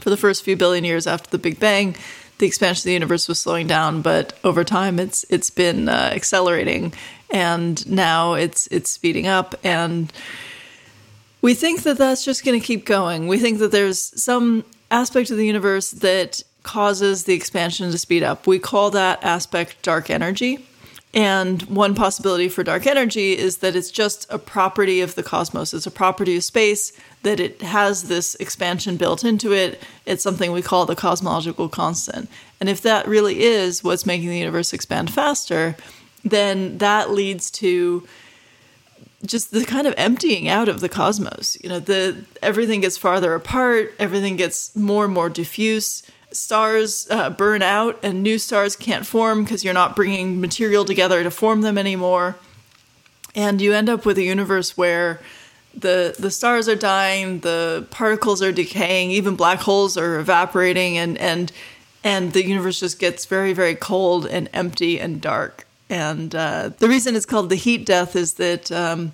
for 0.00 0.10
the 0.10 0.16
first 0.16 0.42
few 0.42 0.56
billion 0.56 0.84
years 0.84 1.06
after 1.06 1.30
the 1.30 1.38
Big 1.38 1.60
Bang, 1.60 1.94
the 2.38 2.46
expansion 2.46 2.80
of 2.80 2.84
the 2.84 2.92
universe 2.92 3.28
was 3.28 3.40
slowing 3.40 3.68
down, 3.68 4.02
but 4.02 4.36
over 4.42 4.64
time 4.64 4.98
it's 4.98 5.24
it's 5.30 5.50
been 5.50 5.88
uh, 5.88 6.10
accelerating, 6.12 6.92
and 7.30 7.88
now 7.88 8.34
it's 8.34 8.66
it's 8.68 8.90
speeding 8.90 9.28
up. 9.28 9.54
And 9.62 10.12
We 11.40 11.54
think 11.54 11.82
that 11.82 11.98
that's 11.98 12.24
just 12.24 12.44
going 12.44 12.58
to 12.58 12.66
keep 12.66 12.86
going. 12.86 13.26
We 13.26 13.38
think 13.38 13.58
that 13.58 13.72
there's 13.72 13.98
some 14.20 14.64
aspect 14.90 15.30
of 15.30 15.36
the 15.36 15.46
universe 15.46 15.90
that 15.90 16.42
causes 16.62 17.24
the 17.24 17.34
expansion 17.34 17.90
to 17.90 17.98
speed 17.98 18.22
up. 18.22 18.46
We 18.46 18.58
call 18.58 18.90
that 18.90 19.22
aspect 19.22 19.82
dark 19.82 20.10
energy. 20.10 20.66
And 21.14 21.62
one 21.64 21.94
possibility 21.94 22.48
for 22.48 22.64
dark 22.64 22.86
energy 22.86 23.36
is 23.36 23.58
that 23.58 23.76
it's 23.76 23.90
just 23.90 24.26
a 24.30 24.38
property 24.38 25.02
of 25.02 25.14
the 25.14 25.22
cosmos. 25.22 25.74
It's 25.74 25.86
a 25.86 25.90
property 25.90 26.36
of 26.36 26.44
space 26.44 26.92
that 27.22 27.38
it 27.38 27.60
has 27.60 28.04
this 28.04 28.34
expansion 28.36 28.96
built 28.96 29.22
into 29.22 29.52
it. 29.52 29.82
It's 30.06 30.22
something 30.22 30.52
we 30.52 30.62
call 30.62 30.86
the 30.86 30.96
cosmological 30.96 31.68
constant. 31.68 32.30
And 32.60 32.68
if 32.70 32.80
that 32.82 33.06
really 33.06 33.42
is 33.42 33.84
what's 33.84 34.06
making 34.06 34.30
the 34.30 34.38
universe 34.38 34.72
expand 34.72 35.12
faster, 35.12 35.76
then 36.24 36.78
that 36.78 37.10
leads 37.10 37.50
to 37.50 38.06
just 39.26 39.52
the 39.52 39.64
kind 39.66 39.86
of 39.86 39.94
emptying 39.98 40.48
out 40.48 40.68
of 40.68 40.80
the 40.80 40.88
cosmos. 40.88 41.58
You 41.62 41.68
know, 41.68 41.78
the 41.78 42.24
everything 42.42 42.80
gets 42.80 42.96
farther 42.96 43.34
apart, 43.34 43.94
everything 43.98 44.36
gets 44.36 44.74
more 44.74 45.04
and 45.04 45.14
more 45.14 45.28
diffuse 45.28 46.02
stars 46.32 47.06
uh, 47.10 47.30
burn 47.30 47.62
out 47.62 47.98
and 48.02 48.22
new 48.22 48.38
stars 48.38 48.76
can't 48.76 49.06
form 49.06 49.44
because 49.44 49.64
you're 49.64 49.74
not 49.74 49.96
bringing 49.96 50.40
material 50.40 50.84
together 50.84 51.22
to 51.22 51.30
form 51.30 51.62
them 51.62 51.78
anymore. 51.78 52.36
And 53.34 53.60
you 53.60 53.72
end 53.72 53.88
up 53.88 54.04
with 54.04 54.18
a 54.18 54.22
universe 54.22 54.76
where 54.76 55.20
the 55.74 56.14
the 56.18 56.30
stars 56.30 56.68
are 56.68 56.76
dying, 56.76 57.40
the 57.40 57.86
particles 57.90 58.42
are 58.42 58.52
decaying, 58.52 59.10
even 59.10 59.36
black 59.36 59.60
holes 59.60 59.96
are 59.96 60.18
evaporating, 60.18 60.98
and 60.98 61.16
and 61.18 61.50
and 62.04 62.32
the 62.32 62.44
universe 62.44 62.80
just 62.80 62.98
gets 62.98 63.24
very 63.24 63.52
very 63.52 63.74
cold 63.74 64.26
and 64.26 64.50
empty 64.52 65.00
and 65.00 65.20
dark. 65.20 65.66
And 65.88 66.34
uh, 66.34 66.70
the 66.78 66.88
reason 66.88 67.16
it's 67.16 67.26
called 67.26 67.48
the 67.48 67.56
heat 67.56 67.86
death 67.86 68.16
is 68.16 68.34
that. 68.34 68.70
Um, 68.70 69.12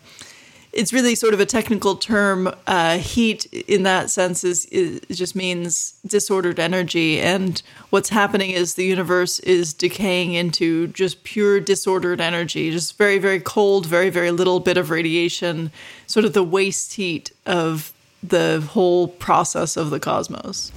it's 0.73 0.93
really 0.93 1.15
sort 1.15 1.35
of 1.35 1.41
a 1.41 1.47
technical 1.47 1.97
term. 1.97 2.53
Uh, 2.67 2.99
heat, 2.99 3.47
in 3.47 3.83
that 3.85 4.11
sense, 4.11 4.45
is, 4.45 4.67
is 4.67 5.01
just 5.11 5.35
means 5.35 5.95
disordered 6.07 6.59
energy, 6.59 7.21
and 7.21 7.63
what's 7.91 8.11
happening 8.11 8.51
is 8.51 8.75
the 8.75 8.85
universe 8.85 9.39
is 9.41 9.73
decaying 9.73 10.35
into 10.35 10.89
just 10.89 11.25
pure 11.25 11.61
disordered 11.61 12.21
energy, 12.21 12.71
just 12.71 12.99
very, 12.99 13.19
very 13.19 13.41
cold, 13.41 13.87
very, 13.87 14.11
very 14.11 14.31
little 14.31 14.61
bit 14.61 14.77
of 14.77 14.91
radiation, 14.91 15.71
sort 16.07 16.25
of 16.25 16.33
the 16.33 16.45
waste 16.45 16.95
heat 16.95 17.33
of 17.47 17.93
the 18.23 18.61
whole 18.71 19.09
process 19.09 19.77
of 19.77 19.91
the 19.91 20.01
cosmos. 20.01 20.73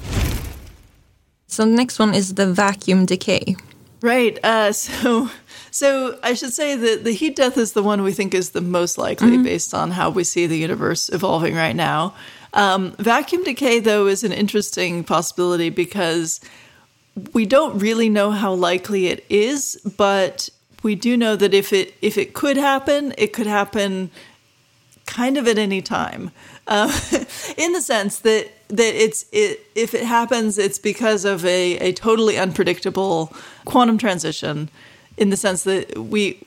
So 1.47 1.65
the 1.65 1.71
next 1.71 1.99
one 1.99 2.13
is 2.13 2.35
the 2.35 2.51
vacuum 2.51 3.05
decay. 3.05 3.55
Right. 4.01 4.39
Uh, 4.43 4.71
so 4.71 5.29
so 5.71 6.19
I 6.21 6.33
should 6.33 6.53
say 6.53 6.75
that 6.75 7.05
the 7.05 7.13
heat 7.13 7.37
death 7.37 7.57
is 7.57 7.71
the 7.71 7.81
one 7.81 8.03
we 8.03 8.11
think 8.11 8.33
is 8.33 8.51
the 8.51 8.61
most 8.61 8.97
likely 8.97 9.31
mm-hmm. 9.31 9.43
based 9.43 9.73
on 9.73 9.91
how 9.91 10.09
we 10.09 10.25
see 10.25 10.45
the 10.45 10.57
universe 10.57 11.09
evolving 11.09 11.55
right 11.55 11.75
now. 11.75 12.13
Um, 12.53 12.91
vacuum 12.99 13.43
decay, 13.45 13.79
though, 13.79 14.07
is 14.07 14.25
an 14.25 14.33
interesting 14.33 15.05
possibility 15.05 15.69
because 15.69 16.41
we 17.33 17.45
don't 17.45 17.79
really 17.79 18.09
know 18.09 18.31
how 18.31 18.53
likely 18.53 19.07
it 19.07 19.25
is, 19.29 19.79
but 19.97 20.49
we 20.83 20.93
do 20.95 21.15
know 21.15 21.37
that 21.37 21.53
if 21.53 21.71
it 21.71 21.93
if 22.01 22.17
it 22.17 22.33
could 22.33 22.57
happen, 22.57 23.13
it 23.17 23.31
could 23.31 23.47
happen 23.47 24.11
kind 25.05 25.37
of 25.37 25.47
at 25.47 25.57
any 25.57 25.81
time. 25.81 26.31
Uh, 26.67 26.91
in 27.57 27.71
the 27.71 27.81
sense 27.81 28.19
that 28.19 28.51
that 28.67 28.93
it's 28.93 29.25
it, 29.31 29.61
if 29.75 29.93
it 29.93 30.03
happens, 30.03 30.57
it's 30.57 30.79
because 30.79 31.23
of 31.23 31.45
a, 31.45 31.77
a 31.77 31.93
totally 31.93 32.37
unpredictable 32.37 33.33
quantum 33.63 33.97
transition 33.97 34.69
in 35.17 35.29
the 35.29 35.37
sense 35.37 35.63
that 35.63 35.97
we 35.97 36.39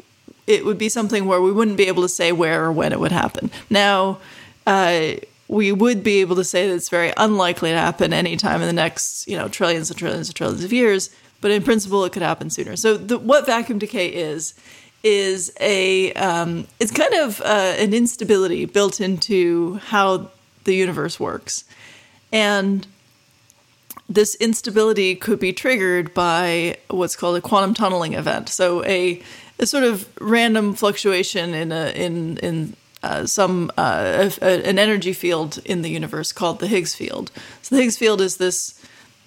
it 0.47 0.65
would 0.65 0.79
be 0.79 0.89
something 0.89 1.25
where 1.27 1.41
we 1.41 1.53
wouldn't 1.53 1.77
be 1.77 1.87
able 1.87 2.03
to 2.03 2.09
say 2.09 2.33
where 2.33 2.65
or 2.65 2.73
when 2.73 2.93
it 2.93 3.01
would 3.01 3.13
happen. 3.13 3.51
Now, 3.71 4.19
uh, 4.67 5.15
we 5.49 5.73
would 5.73 6.03
be 6.03 6.21
able 6.21 6.37
to 6.37 6.45
say 6.45 6.69
that 6.69 6.75
it's 6.75 6.89
very 6.89 7.13
unlikely 7.17 7.71
to 7.71 7.79
happen 7.79 8.13
anytime 8.13 8.61
in 8.61 8.67
the 8.67 8.73
next, 8.73 9.27
you 9.27 9.37
know, 9.37 9.49
trillions 9.49 9.91
and 9.91 9.99
trillions 9.99 10.29
and 10.29 10.37
trillions 10.37 10.65
of 10.65 10.73
years. 10.73 11.11
But 11.41 11.51
in 11.51 11.63
principle, 11.63 12.05
it 12.05 12.13
could 12.13 12.23
happen 12.23 12.51
sooner. 12.51 12.77
So, 12.77 12.97
the, 12.97 13.19
what 13.19 13.47
vacuum 13.47 13.79
decay 13.79 14.09
is 14.09 14.55
is 15.03 15.53
a 15.61 16.13
um, 16.15 16.67
it's 16.81 16.91
kind 16.91 17.13
of 17.15 17.41
uh, 17.43 17.75
an 17.79 17.93
instability 17.93 18.65
built 18.65 19.01
into 19.01 19.75
how 19.87 20.31
the 20.65 20.75
universe 20.75 21.21
works, 21.21 21.65
and 22.33 22.87
this 24.09 24.35
instability 24.37 25.15
could 25.15 25.39
be 25.39 25.53
triggered 25.53 26.13
by 26.13 26.77
what's 26.89 27.17
called 27.17 27.37
a 27.37 27.41
quantum 27.41 27.75
tunneling 27.75 28.15
event. 28.15 28.49
So 28.49 28.85
a, 28.85 29.23
a 29.59 29.67
sort 29.67 29.85
of 29.85 30.09
random 30.21 30.75
fluctuation 30.75 31.55
in 31.55 31.73
a 31.73 31.91
in 31.95 32.39
in 32.39 32.77
uh, 33.03 33.27
some 33.27 33.71
uh, 33.77 34.31
a, 34.41 34.45
a, 34.45 34.69
an 34.69 34.79
energy 34.79 35.13
field 35.13 35.59
in 35.65 35.83
the 35.83 35.91
universe 35.91 36.33
called 36.33 36.59
the 36.59 36.67
Higgs 36.67 36.95
field. 36.95 37.31
So 37.63 37.77
the 37.77 37.83
Higgs 37.83 37.97
field 37.97 38.21
is 38.21 38.37
this 38.37 38.81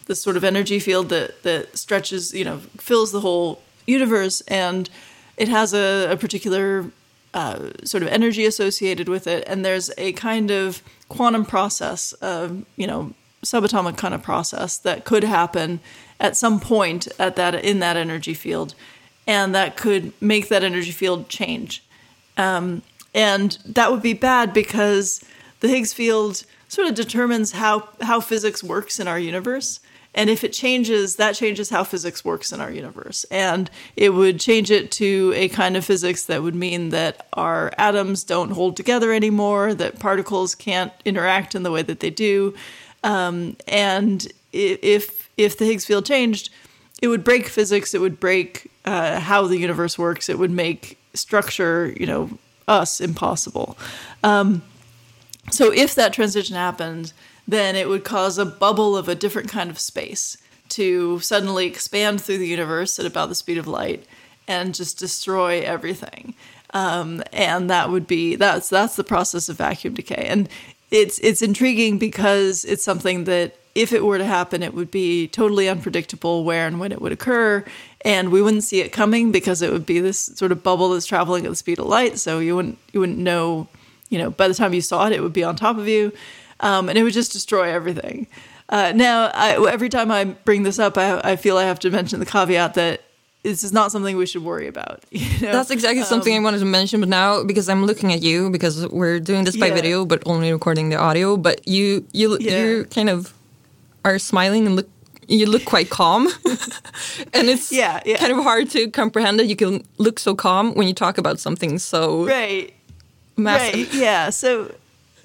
this 0.05 0.21
sort 0.21 0.37
of 0.37 0.43
energy 0.43 0.79
field 0.79 1.09
that 1.09 1.43
that 1.43 1.77
stretches, 1.77 2.33
you 2.33 2.45
know, 2.45 2.57
fills 2.77 3.11
the 3.11 3.21
whole 3.21 3.61
universe, 3.85 4.41
and 4.47 4.89
it 5.37 5.47
has 5.47 5.73
a, 5.73 6.11
a 6.11 6.17
particular 6.17 6.91
uh, 7.33 7.69
sort 7.83 8.03
of 8.03 8.09
energy 8.09 8.45
associated 8.45 9.07
with 9.07 9.27
it. 9.27 9.43
And 9.47 9.63
there's 9.63 9.91
a 9.97 10.13
kind 10.13 10.51
of 10.51 10.81
quantum 11.09 11.45
process, 11.45 12.13
of, 12.13 12.65
you 12.75 12.87
know, 12.87 13.13
subatomic 13.45 13.97
kind 13.97 14.13
of 14.13 14.23
process 14.23 14.77
that 14.77 15.05
could 15.05 15.23
happen 15.23 15.79
at 16.19 16.35
some 16.35 16.59
point 16.59 17.07
at 17.19 17.35
that 17.35 17.55
in 17.55 17.79
that 17.79 17.97
energy 17.97 18.33
field, 18.33 18.73
and 19.25 19.53
that 19.53 19.77
could 19.77 20.13
make 20.21 20.49
that 20.49 20.63
energy 20.63 20.91
field 20.91 21.29
change. 21.29 21.83
Um, 22.37 22.81
and 23.13 23.57
that 23.65 23.91
would 23.91 24.01
be 24.01 24.13
bad 24.13 24.53
because 24.53 25.23
the 25.59 25.67
Higgs 25.67 25.93
field 25.93 26.43
sort 26.67 26.87
of 26.87 26.95
determines 26.95 27.53
how 27.53 27.89
how 28.01 28.19
physics 28.19 28.63
works 28.63 28.99
in 28.99 29.07
our 29.07 29.19
universe. 29.19 29.79
And 30.13 30.31
if 30.31 30.43
it 30.43 30.51
changes, 30.51 31.17
that 31.17 31.35
changes 31.35 31.69
how 31.69 31.83
physics 31.83 32.25
works 32.25 32.51
in 32.51 32.59
our 32.59 32.71
universe. 32.71 33.23
And 33.25 33.69
it 33.95 34.09
would 34.09 34.39
change 34.39 34.71
it 34.71 34.89
to 34.93 35.31
a 35.35 35.47
kind 35.49 35.77
of 35.77 35.85
physics 35.85 36.25
that 36.25 36.41
would 36.41 36.55
mean 36.55 36.89
that 36.89 37.27
our 37.33 37.71
atoms 37.77 38.23
don't 38.23 38.49
hold 38.49 38.75
together 38.75 39.13
anymore, 39.13 39.75
that 39.75 39.99
particles 39.99 40.55
can't 40.55 40.91
interact 41.05 41.53
in 41.53 41.61
the 41.61 41.71
way 41.71 41.83
that 41.83 41.99
they 41.99 42.09
do, 42.09 42.55
um, 43.07 43.55
and 43.67 44.27
if 44.51 45.29
if 45.37 45.57
the 45.57 45.65
Higgs 45.65 45.85
field 45.85 46.05
changed, 46.05 46.49
it 47.01 47.07
would 47.07 47.23
break 47.23 47.47
physics. 47.47 47.93
It 47.93 48.01
would 48.01 48.19
break 48.19 48.69
uh, 48.83 49.19
how 49.21 49.47
the 49.47 49.57
universe 49.57 49.97
works. 49.97 50.27
It 50.27 50.37
would 50.37 50.51
make 50.51 50.97
structure, 51.13 51.93
you 51.97 52.05
know, 52.05 52.37
us 52.67 52.99
impossible. 52.99 53.77
Um, 54.23 54.61
so 55.51 55.71
if 55.71 55.95
that 55.95 56.11
transition 56.11 56.57
happened, 56.57 57.13
then 57.47 57.77
it 57.77 57.87
would 57.87 58.03
cause 58.03 58.37
a 58.37 58.45
bubble 58.45 58.97
of 58.97 59.07
a 59.07 59.15
different 59.15 59.49
kind 59.49 59.69
of 59.69 59.79
space 59.79 60.37
to 60.69 61.19
suddenly 61.21 61.65
expand 61.65 62.19
through 62.19 62.39
the 62.39 62.47
universe 62.47 62.99
at 62.99 63.05
about 63.05 63.29
the 63.29 63.35
speed 63.35 63.57
of 63.57 63.67
light 63.67 64.05
and 64.49 64.75
just 64.75 64.99
destroy 64.99 65.61
everything. 65.61 66.33
Um, 66.73 67.23
and 67.31 67.69
that 67.69 67.89
would 67.89 68.05
be 68.05 68.35
that's 68.35 68.67
that's 68.67 68.97
the 68.97 69.03
process 69.05 69.47
of 69.47 69.57
vacuum 69.57 69.93
decay. 69.93 70.25
And 70.27 70.49
it's 70.91 71.19
it's 71.19 71.41
intriguing 71.41 71.97
because 71.97 72.65
it's 72.65 72.83
something 72.83 73.25
that 73.25 73.55
if 73.75 73.93
it 73.93 74.03
were 74.03 74.17
to 74.17 74.25
happen, 74.25 74.63
it 74.63 74.73
would 74.73 74.89
be 74.89 75.27
totally 75.27 75.69
unpredictable 75.69 76.43
where 76.43 76.65
and 76.65 76.79
when 76.79 76.91
it 76.91 76.99
would 76.99 77.11
occur, 77.11 77.63
and 78.01 78.31
we 78.31 78.41
wouldn't 78.41 78.63
see 78.63 78.81
it 78.81 78.91
coming 78.91 79.31
because 79.31 79.61
it 79.61 79.71
would 79.71 79.85
be 79.85 79.99
this 79.99 80.19
sort 80.19 80.51
of 80.51 80.63
bubble 80.63 80.89
that's 80.89 81.05
traveling 81.05 81.45
at 81.45 81.49
the 81.49 81.55
speed 81.55 81.77
of 81.77 81.85
light. 81.85 82.17
So 82.17 82.39
you 82.39 82.55
wouldn't 82.55 82.79
you 82.93 82.99
wouldn't 82.99 83.19
know, 83.19 83.67
you 84.09 84.17
know, 84.17 84.31
by 84.31 84.47
the 84.47 84.55
time 84.55 84.73
you 84.73 84.81
saw 84.81 85.05
it, 85.07 85.13
it 85.13 85.21
would 85.21 85.33
be 85.33 85.43
on 85.43 85.55
top 85.55 85.77
of 85.77 85.87
you, 85.87 86.11
um, 86.61 86.89
and 86.89 86.97
it 86.97 87.03
would 87.03 87.13
just 87.13 87.31
destroy 87.31 87.71
everything. 87.71 88.27
Uh, 88.69 88.91
now, 88.93 89.31
I, 89.33 89.71
every 89.71 89.89
time 89.89 90.11
I 90.11 90.25
bring 90.25 90.63
this 90.63 90.77
up, 90.77 90.97
I, 90.97 91.21
I 91.23 91.35
feel 91.37 91.57
I 91.57 91.63
have 91.63 91.79
to 91.79 91.89
mention 91.89 92.19
the 92.19 92.25
caveat 92.25 92.73
that 92.73 93.01
this 93.47 93.63
is 93.63 93.71
not 93.71 93.91
something 93.91 94.17
we 94.17 94.25
should 94.25 94.43
worry 94.43 94.67
about. 94.67 95.03
You 95.11 95.47
know? 95.47 95.51
That's 95.53 95.71
exactly 95.71 96.01
um, 96.01 96.05
something 96.05 96.35
I 96.35 96.39
wanted 96.39 96.59
to 96.59 96.65
mention, 96.65 96.99
but 96.99 97.09
now 97.09 97.43
because 97.43 97.69
I'm 97.69 97.85
looking 97.85 98.11
at 98.11 98.21
you 98.21 98.49
because 98.49 98.87
we're 98.87 99.19
doing 99.19 99.45
this 99.45 99.55
by 99.55 99.67
yeah. 99.67 99.73
video, 99.73 100.05
but 100.05 100.21
only 100.25 100.51
recording 100.51 100.89
the 100.89 100.97
audio. 100.97 101.37
But 101.37 101.67
you, 101.67 102.05
you, 102.11 102.37
yeah. 102.39 102.57
you 102.57 102.85
kind 102.85 103.09
of 103.09 103.33
are 104.03 104.19
smiling 104.19 104.65
and 104.67 104.75
look. 104.75 104.89
You 105.29 105.45
look 105.45 105.65
quite 105.65 105.89
calm, 105.89 106.27
and 107.33 107.49
it's 107.49 107.69
yeah, 107.69 107.99
yeah, 108.05 108.15
kind 108.15 108.31
of 108.31 108.41
hard 108.43 108.69
to 108.69 108.89
comprehend 108.89 109.39
that 109.39 109.47
you 109.47 109.57
can 109.57 109.83
look 109.97 110.19
so 110.19 110.33
calm 110.33 110.73
when 110.73 110.87
you 110.87 110.93
talk 110.93 111.17
about 111.17 111.37
something 111.37 111.79
so 111.79 112.25
right, 112.25 112.73
massive. 113.35 113.75
Right, 113.75 113.93
yeah. 113.93 114.29
So 114.29 114.71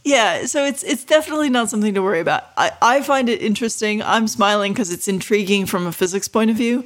yeah, 0.05 0.47
so 0.47 0.65
it's 0.65 0.83
it's 0.83 1.05
definitely 1.05 1.51
not 1.51 1.71
something 1.71 1.95
to 1.95 2.03
worry 2.03 2.19
about. 2.19 2.43
I, 2.57 2.73
I 2.83 3.03
find 3.03 3.29
it 3.29 3.41
interesting. 3.41 4.03
I'm 4.03 4.27
smiling 4.27 4.73
because 4.73 4.91
it's 4.91 5.07
intriguing 5.07 5.67
from 5.67 5.87
a 5.87 5.93
physics 5.93 6.27
point 6.27 6.51
of 6.51 6.57
view. 6.57 6.85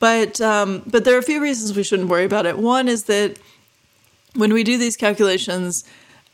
But 0.00 0.40
um, 0.40 0.82
but 0.86 1.04
there 1.04 1.14
are 1.14 1.18
a 1.18 1.22
few 1.22 1.42
reasons 1.42 1.76
we 1.76 1.82
shouldn't 1.82 2.08
worry 2.08 2.24
about 2.24 2.46
it. 2.46 2.58
One 2.58 2.88
is 2.88 3.04
that 3.04 3.38
when 4.34 4.52
we 4.52 4.64
do 4.64 4.76
these 4.76 4.96
calculations, 4.96 5.84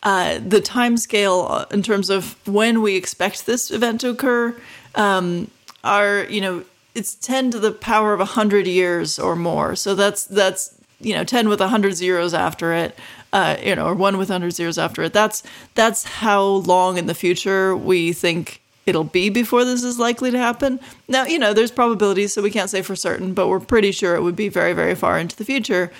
uh, 0.02 0.38
the 0.47 0.61
time 0.61 0.97
scale 0.97 1.67
in 1.71 1.83
terms 1.83 2.11
of 2.11 2.37
when 2.49 2.83
we 2.83 2.97
expect 2.97 3.47
this 3.47 3.71
event 3.71 4.00
to 4.00 4.09
occur 4.09 4.57
um, 4.95 5.50
are 5.85 6.25
you 6.25 6.40
know 6.40 6.64
it's 6.95 7.14
10 7.14 7.52
to 7.52 7.61
the 7.61 7.71
power 7.71 8.12
of 8.12 8.19
100 8.19 8.67
years 8.67 9.19
or 9.19 9.37
more 9.37 9.76
so 9.76 9.95
that's 9.95 10.25
that's 10.25 10.75
you 11.00 11.14
know 11.14 11.23
10 11.23 11.49
with 11.49 11.61
100 11.61 11.95
zeros 11.95 12.35
after 12.35 12.73
it 12.73 12.99
uh, 13.33 13.57
you 13.62 13.75
know, 13.75 13.87
or 13.87 13.95
one 13.95 14.19
with 14.19 14.29
100 14.29 14.50
zeros 14.52 14.79
after 14.79 15.02
it. 15.02 15.12
That's 15.12 15.43
that's 15.75 16.05
how 16.05 16.43
long 16.43 16.99
in 16.99 17.07
the 17.07 17.14
future 17.14 17.76
we 17.76 18.12
think 18.12 18.61
it'll 18.90 19.04
be 19.04 19.30
before 19.30 19.64
this 19.64 19.82
is 19.82 19.99
likely 19.99 20.30
to 20.30 20.38
happen. 20.38 20.78
Now, 21.09 21.25
you 21.25 21.38
know, 21.38 21.54
there's 21.54 21.70
probabilities, 21.70 22.35
so 22.35 22.42
we 22.42 22.50
can't 22.50 22.68
say 22.68 22.82
for 22.82 22.94
certain, 22.94 23.32
but 23.32 23.49
we're 23.49 23.61
pretty 23.61 23.92
sure 23.92 24.14
it 24.14 24.23
would 24.23 24.37
be 24.37 24.50
very, 24.50 24.75
very 24.75 24.94
far 24.94 25.18
into 25.18 25.35
the 25.37 25.44
future. 25.44 25.90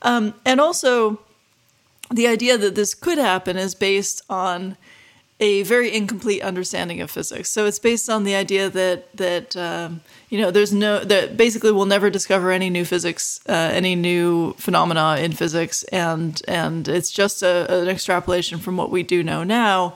Um, 0.00 0.32
and 0.44 0.60
also, 0.60 1.20
the 2.10 2.26
idea 2.26 2.56
that 2.56 2.74
this 2.74 2.94
could 2.94 3.18
happen 3.18 3.56
is 3.56 3.74
based 3.74 4.22
on 4.30 4.76
a 5.38 5.62
very 5.64 5.94
incomplete 5.94 6.42
understanding 6.42 7.00
of 7.00 7.10
physics. 7.10 7.50
So 7.50 7.66
it's 7.66 7.78
based 7.78 8.08
on 8.08 8.24
the 8.24 8.34
idea 8.34 8.70
that 8.70 9.14
that 9.16 9.56
um, 9.56 10.00
you 10.30 10.40
know 10.40 10.50
there's 10.50 10.72
no 10.72 11.04
that 11.04 11.36
basically 11.36 11.72
we'll 11.72 11.86
never 11.86 12.08
discover 12.08 12.50
any 12.50 12.70
new 12.70 12.84
physics, 12.84 13.40
uh, 13.48 13.52
any 13.52 13.94
new 13.94 14.54
phenomena 14.54 15.18
in 15.20 15.32
physics, 15.32 15.82
and 15.84 16.40
and 16.48 16.88
it's 16.88 17.10
just 17.10 17.42
a, 17.42 17.82
an 17.82 17.88
extrapolation 17.88 18.58
from 18.58 18.76
what 18.76 18.90
we 18.90 19.02
do 19.02 19.22
know 19.22 19.44
now. 19.44 19.94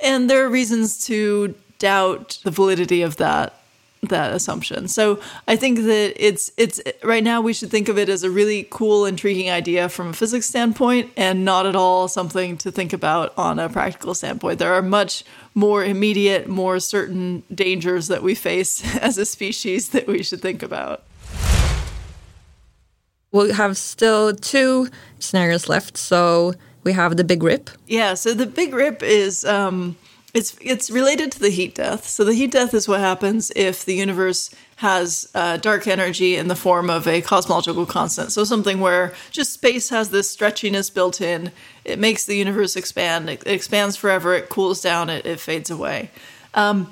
And 0.00 0.28
there 0.28 0.44
are 0.44 0.48
reasons 0.48 1.04
to 1.06 1.54
doubt 1.78 2.38
the 2.44 2.50
validity 2.50 3.02
of 3.02 3.16
that 3.16 3.60
that 4.08 4.32
assumption. 4.32 4.88
So 4.88 5.20
I 5.48 5.56
think 5.56 5.80
that 5.80 6.14
it's 6.16 6.50
it's 6.56 6.80
right 7.02 7.24
now 7.24 7.40
we 7.40 7.52
should 7.52 7.70
think 7.70 7.88
of 7.88 7.98
it 7.98 8.08
as 8.08 8.22
a 8.22 8.30
really 8.30 8.66
cool, 8.70 9.06
intriguing 9.06 9.50
idea 9.50 9.88
from 9.88 10.08
a 10.08 10.12
physics 10.12 10.46
standpoint, 10.46 11.10
and 11.16 11.44
not 11.44 11.66
at 11.66 11.76
all 11.76 12.08
something 12.08 12.56
to 12.58 12.70
think 12.70 12.92
about 12.92 13.32
on 13.36 13.58
a 13.58 13.68
practical 13.68 14.14
standpoint. 14.14 14.58
There 14.58 14.74
are 14.74 14.82
much 14.82 15.24
more 15.54 15.84
immediate, 15.84 16.48
more 16.48 16.80
certain 16.80 17.42
dangers 17.54 18.08
that 18.08 18.22
we 18.22 18.34
face 18.34 18.96
as 19.00 19.18
a 19.18 19.24
species 19.24 19.90
that 19.90 20.06
we 20.06 20.22
should 20.22 20.40
think 20.40 20.62
about. 20.62 21.02
We 23.32 23.50
have 23.50 23.76
still 23.76 24.32
two 24.34 24.88
scenarios 25.18 25.68
left. 25.68 25.96
So 25.96 26.54
we 26.84 26.92
have 26.92 27.16
the 27.16 27.24
big 27.24 27.42
rip. 27.42 27.70
Yeah. 27.86 28.14
So 28.14 28.34
the 28.34 28.46
big 28.46 28.74
rip 28.74 29.02
is. 29.02 29.44
Um, 29.44 29.96
it's 30.34 30.56
it's 30.60 30.90
related 30.90 31.30
to 31.32 31.38
the 31.38 31.48
heat 31.48 31.76
death. 31.76 32.08
So 32.08 32.24
the 32.24 32.34
heat 32.34 32.50
death 32.50 32.74
is 32.74 32.88
what 32.88 32.98
happens 32.98 33.52
if 33.54 33.84
the 33.84 33.94
universe 33.94 34.50
has 34.76 35.30
uh, 35.34 35.56
dark 35.58 35.86
energy 35.86 36.34
in 36.34 36.48
the 36.48 36.56
form 36.56 36.90
of 36.90 37.06
a 37.06 37.22
cosmological 37.22 37.86
constant. 37.86 38.32
So 38.32 38.42
something 38.42 38.80
where 38.80 39.14
just 39.30 39.52
space 39.52 39.90
has 39.90 40.10
this 40.10 40.34
stretchiness 40.34 40.92
built 40.92 41.20
in. 41.20 41.52
It 41.84 42.00
makes 42.00 42.26
the 42.26 42.34
universe 42.34 42.74
expand. 42.74 43.30
It, 43.30 43.46
expands 43.46 43.96
forever. 43.96 44.34
It 44.34 44.48
cools 44.48 44.82
down. 44.82 45.08
It, 45.08 45.24
it 45.24 45.38
fades 45.38 45.70
away. 45.70 46.10
Um, 46.54 46.90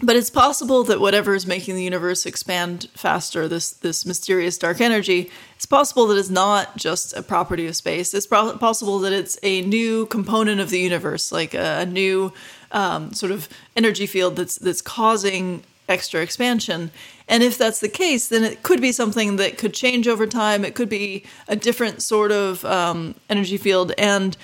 but 0.00 0.16
it's 0.16 0.30
possible 0.30 0.84
that 0.84 1.00
whatever 1.00 1.34
is 1.34 1.46
making 1.46 1.74
the 1.74 1.82
universe 1.84 2.24
expand 2.24 2.88
faster, 2.94 3.46
this 3.46 3.70
this 3.70 4.06
mysterious 4.06 4.56
dark 4.56 4.80
energy, 4.80 5.30
it's 5.56 5.66
possible 5.66 6.06
that 6.06 6.18
it's 6.18 6.30
not 6.30 6.76
just 6.76 7.16
a 7.16 7.22
property 7.22 7.66
of 7.66 7.76
space. 7.76 8.14
It's 8.14 8.26
pro- 8.26 8.56
possible 8.56 8.98
that 9.00 9.12
it's 9.12 9.38
a 9.42 9.62
new 9.62 10.06
component 10.06 10.60
of 10.60 10.70
the 10.70 10.80
universe, 10.80 11.30
like 11.30 11.54
a, 11.54 11.80
a 11.80 11.86
new 11.86 12.32
um, 12.72 13.12
sort 13.12 13.32
of 13.32 13.48
energy 13.76 14.06
field 14.06 14.36
that's 14.36 14.56
that's 14.56 14.82
causing 14.82 15.62
extra 15.88 16.22
expansion. 16.22 16.90
And 17.28 17.42
if 17.42 17.58
that's 17.58 17.80
the 17.80 17.88
case, 17.88 18.28
then 18.28 18.44
it 18.44 18.62
could 18.62 18.80
be 18.80 18.92
something 18.92 19.36
that 19.36 19.58
could 19.58 19.74
change 19.74 20.08
over 20.08 20.26
time. 20.26 20.64
It 20.64 20.74
could 20.74 20.88
be 20.88 21.24
a 21.48 21.56
different 21.56 22.02
sort 22.02 22.32
of 22.32 22.64
um, 22.64 23.14
energy 23.28 23.58
field. 23.58 23.92
And 23.98 24.36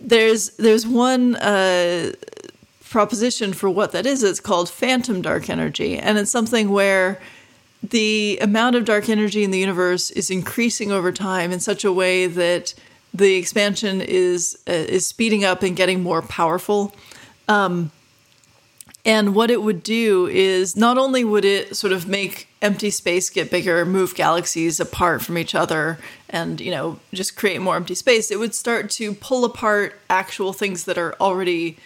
there's 0.00 0.50
there's 0.56 0.86
one. 0.86 1.36
Uh, 1.36 2.12
proposition 2.92 3.54
for 3.54 3.70
what 3.70 3.90
that 3.92 4.06
is. 4.06 4.22
It's 4.22 4.38
called 4.38 4.68
phantom 4.68 5.22
dark 5.22 5.50
energy, 5.50 5.98
and 5.98 6.18
it's 6.18 6.30
something 6.30 6.70
where 6.70 7.20
the 7.82 8.38
amount 8.40 8.76
of 8.76 8.84
dark 8.84 9.08
energy 9.08 9.42
in 9.42 9.50
the 9.50 9.58
universe 9.58 10.10
is 10.12 10.30
increasing 10.30 10.92
over 10.92 11.10
time 11.10 11.50
in 11.50 11.58
such 11.58 11.84
a 11.84 11.92
way 11.92 12.26
that 12.28 12.74
the 13.12 13.34
expansion 13.34 14.00
is 14.00 14.58
uh, 14.68 14.72
is 14.72 15.06
speeding 15.06 15.44
up 15.44 15.62
and 15.62 15.74
getting 15.74 16.02
more 16.02 16.22
powerful. 16.22 16.94
Um, 17.48 17.90
and 19.04 19.34
what 19.34 19.50
it 19.50 19.62
would 19.62 19.82
do 19.82 20.28
is 20.28 20.76
not 20.76 20.96
only 20.96 21.24
would 21.24 21.44
it 21.44 21.74
sort 21.74 21.92
of 21.92 22.06
make 22.06 22.46
empty 22.60 22.90
space 22.90 23.30
get 23.30 23.50
bigger, 23.50 23.84
move 23.84 24.14
galaxies 24.14 24.78
apart 24.78 25.22
from 25.22 25.36
each 25.36 25.54
other, 25.54 25.98
and 26.28 26.60
you 26.60 26.70
know 26.70 27.00
just 27.12 27.36
create 27.36 27.60
more 27.60 27.76
empty 27.76 27.94
space, 27.94 28.30
it 28.30 28.38
would 28.38 28.54
start 28.54 28.90
to 28.90 29.14
pull 29.14 29.44
apart 29.44 29.98
actual 30.10 30.52
things 30.52 30.84
that 30.84 30.98
are 30.98 31.14
already 31.20 31.78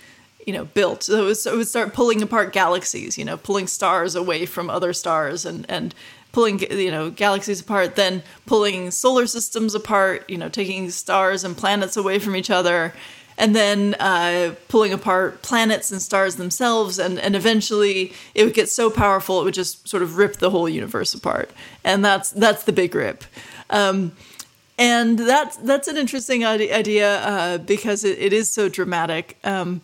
you 0.47 0.53
know 0.53 0.65
built. 0.65 1.03
So 1.03 1.25
it, 1.25 1.27
was, 1.27 1.47
it 1.47 1.55
would 1.55 1.69
start 1.69 1.93
pulling 1.93 2.23
apart 2.23 2.53
galaxies 2.53 3.19
you 3.19 3.25
know 3.25 3.37
pulling 3.37 3.67
stars 3.67 4.15
away 4.15 4.47
from 4.47 4.71
other 4.71 4.93
stars 4.93 5.45
and 5.45 5.67
and 5.69 5.95
pulling 6.33 6.61
you 6.61 6.91
know 6.91 7.11
galaxies 7.11 7.61
apart 7.61 7.97
then 7.97 8.23
pulling 8.47 8.91
solar 8.91 9.27
systems 9.27 9.75
apart 9.75 10.29
you 10.29 10.39
know 10.39 10.49
taking 10.49 10.91
stars 10.91 11.45
and 11.45 11.57
planets 11.57 11.97
away 11.97 12.19
from 12.19 12.37
each 12.37 12.51
other 12.51 12.93
and 13.39 13.55
then 13.55 13.95
uh, 14.01 14.55
pulling 14.69 14.93
apart 14.93 15.43
planets 15.43 15.91
and 15.91 16.01
stars 16.01 16.37
themselves 16.37 16.99
and, 16.99 17.19
and 17.19 17.37
eventually 17.37 18.13
it 18.35 18.45
would 18.45 18.55
get 18.55 18.69
so 18.69 18.91
powerful 18.91 19.41
it 19.41 19.45
would 19.45 19.55
just 19.55 19.87
sort 19.87 20.03
of 20.03 20.17
rip 20.17 20.37
the 20.37 20.51
whole 20.51 20.69
universe 20.69 21.13
apart. 21.15 21.51
And 21.85 22.05
that's 22.05 22.31
that's 22.31 22.65
the 22.65 22.73
big 22.73 22.95
rip. 22.95 23.25
Um, 23.71 24.13
and 24.79 25.19
that's 25.19 25.57
that's 25.59 25.89
an 25.89 25.97
interesting 25.97 26.45
idea 26.45 27.19
uh, 27.21 27.59
because 27.59 28.05
it, 28.05 28.19
it 28.19 28.33
is 28.33 28.51
so 28.51 28.69
dramatic. 28.69 29.39
Um, 29.45 29.81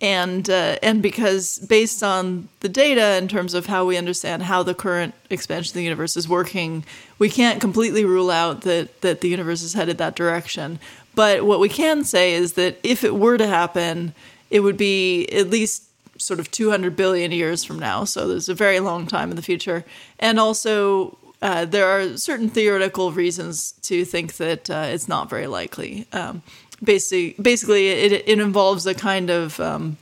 and 0.00 0.48
uh, 0.50 0.76
and 0.82 1.02
because 1.02 1.58
based 1.58 2.02
on 2.02 2.48
the 2.60 2.68
data 2.68 3.16
in 3.16 3.28
terms 3.28 3.54
of 3.54 3.66
how 3.66 3.86
we 3.86 3.96
understand 3.96 4.42
how 4.42 4.62
the 4.62 4.74
current 4.74 5.14
expansion 5.30 5.70
of 5.70 5.74
the 5.74 5.82
universe 5.82 6.16
is 6.16 6.28
working, 6.28 6.84
we 7.18 7.30
can't 7.30 7.60
completely 7.60 8.04
rule 8.04 8.30
out 8.30 8.62
that 8.62 9.00
that 9.00 9.20
the 9.22 9.28
universe 9.28 9.62
is 9.62 9.72
headed 9.72 9.98
that 9.98 10.14
direction. 10.14 10.78
But 11.14 11.46
what 11.46 11.60
we 11.60 11.70
can 11.70 12.04
say 12.04 12.34
is 12.34 12.54
that 12.54 12.78
if 12.82 13.02
it 13.02 13.14
were 13.14 13.38
to 13.38 13.46
happen, 13.46 14.12
it 14.50 14.60
would 14.60 14.76
be 14.76 15.26
at 15.28 15.48
least 15.48 15.84
sort 16.18 16.40
of 16.40 16.50
200 16.50 16.94
billion 16.94 17.32
years 17.32 17.64
from 17.64 17.78
now. 17.78 18.04
So 18.04 18.28
there's 18.28 18.50
a 18.50 18.54
very 18.54 18.80
long 18.80 19.06
time 19.06 19.30
in 19.30 19.36
the 19.36 19.42
future, 19.42 19.84
and 20.18 20.38
also. 20.38 21.18
Uh, 21.42 21.66
there 21.66 21.86
are 21.86 22.16
certain 22.16 22.48
theoretical 22.48 23.12
reasons 23.12 23.72
to 23.82 24.06
think 24.06 24.38
that 24.38 24.70
uh, 24.70 24.86
it's 24.88 25.06
not 25.06 25.28
very 25.28 25.46
likely. 25.46 26.06
Um, 26.10 26.42
basically 26.82 27.34
basically 27.40 27.88
it, 27.88 28.12
it 28.12 28.40
involves 28.40 28.86
a 28.86 28.94
kind 28.94 29.30
of 29.30 29.58
um, 29.60 29.96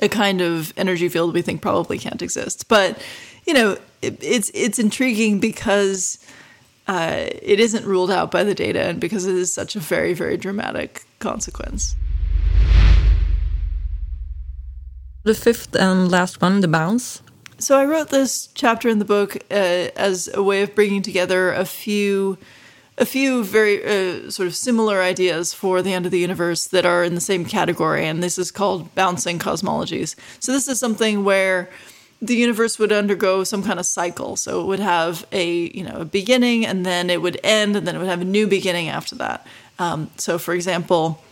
a 0.00 0.08
kind 0.08 0.40
of 0.40 0.72
energy 0.76 1.08
field 1.08 1.34
we 1.34 1.42
think 1.42 1.62
probably 1.62 1.98
can't 1.98 2.22
exist. 2.22 2.68
But 2.68 3.00
you 3.46 3.54
know 3.54 3.78
it, 4.02 4.22
it's 4.22 4.50
it's 4.54 4.78
intriguing 4.78 5.40
because 5.40 6.18
uh, 6.86 7.26
it 7.42 7.60
isn't 7.60 7.84
ruled 7.84 8.10
out 8.10 8.30
by 8.30 8.44
the 8.44 8.54
data 8.54 8.80
and 8.80 9.00
because 9.00 9.26
it 9.26 9.34
is 9.34 9.52
such 9.52 9.76
a 9.76 9.80
very 9.80 10.14
very 10.14 10.36
dramatic 10.36 11.04
consequence. 11.18 11.96
The 15.24 15.34
fifth 15.34 15.74
and 15.74 16.10
last 16.10 16.40
one 16.40 16.60
the 16.60 16.68
bounce. 16.68 17.22
So 17.60 17.76
i 17.76 17.84
wrote 17.84 18.10
this 18.10 18.48
chapter 18.54 18.88
in 18.88 19.00
the 19.00 19.04
book 19.04 19.36
uh, 19.50 19.90
as 19.96 20.30
a 20.32 20.42
way 20.42 20.62
of 20.62 20.76
bringing 20.76 21.02
together 21.02 21.52
a 21.52 21.64
few 21.64 22.38
a 22.98 23.04
few 23.04 23.44
very 23.44 23.84
uh, 23.84 24.30
sort 24.30 24.46
of 24.46 24.54
similar 24.54 25.00
ideas 25.00 25.54
for 25.54 25.82
the 25.82 25.92
end 25.92 26.04
of 26.04 26.12
the 26.12 26.18
universe 26.18 26.66
that 26.66 26.84
are 26.84 27.04
in 27.04 27.14
the 27.14 27.20
same 27.20 27.44
category, 27.44 28.06
and 28.06 28.22
this 28.22 28.38
is 28.38 28.50
called 28.50 28.94
bouncing 28.94 29.38
cosmologies. 29.38 30.16
So 30.40 30.52
this 30.52 30.68
is 30.68 30.78
something 30.78 31.24
where 31.24 31.70
the 32.20 32.34
universe 32.34 32.78
would 32.78 32.92
undergo 32.92 33.44
some 33.44 33.62
kind 33.62 33.78
of 33.78 33.86
cycle. 33.86 34.36
So 34.36 34.60
it 34.60 34.66
would 34.66 34.80
have 34.80 35.26
a 35.30 35.76
you 35.76 35.84
know 35.84 36.00
a 36.00 36.04
beginning, 36.04 36.66
and 36.66 36.84
then 36.84 37.10
it 37.10 37.22
would 37.22 37.38
end, 37.44 37.76
and 37.76 37.86
then 37.86 37.94
it 37.94 37.98
would 37.98 38.08
have 38.08 38.22
a 38.22 38.26
new 38.26 38.46
beginning 38.46 38.88
after 38.88 39.14
that. 39.16 39.46
Um, 39.78 40.10
so, 40.16 40.38
for 40.38 40.54
example, 40.54 41.22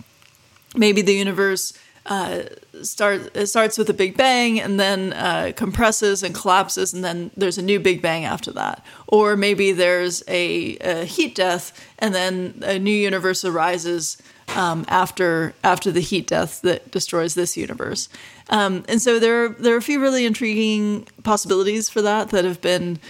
maybe 0.76 1.02
the 1.02 1.14
universe 1.14 1.72
uh, 2.07 2.42
start 2.83 3.37
it 3.37 3.47
starts 3.47 3.77
with 3.77 3.90
a 3.90 3.95
big 3.95 4.16
bang 4.16 4.61
and 4.61 4.79
then 4.79 5.12
uh, 5.12 5.53
compresses 5.57 6.23
and 6.23 6.35
collapses 6.35 6.95
and 6.95 7.05
then 7.05 7.31
there's 7.37 7.59
a 7.59 7.62
new 7.62 7.81
big 7.81 8.01
bang 8.01 8.25
after 8.25 8.53
that. 8.53 8.85
Or 9.09 9.37
maybe 9.37 9.73
there's 9.73 10.23
a, 10.29 10.77
a 10.79 11.05
heat 11.05 11.35
death 11.35 11.73
and 11.99 12.14
then 12.14 12.62
a 12.62 12.79
new 12.79 12.95
universe 12.95 13.45
arises 13.45 14.19
um, 14.55 14.85
after 14.88 15.55
after 15.64 15.90
the 15.90 16.01
heat 16.01 16.29
death 16.29 16.61
that 16.62 16.90
destroys 16.90 17.35
this 17.35 17.57
universe. 17.57 18.09
Um, 18.51 18.85
and 18.88 19.03
so 19.03 19.19
there 19.19 19.45
are, 19.45 19.49
there 19.49 19.75
are 19.75 19.79
a 19.79 19.83
few 19.83 20.01
really 20.01 20.25
intriguing 20.25 21.09
possibilities 21.25 21.88
for 21.88 22.03
that 22.03 22.31
that 22.31 22.45
have 22.45 22.61
been 22.61 23.01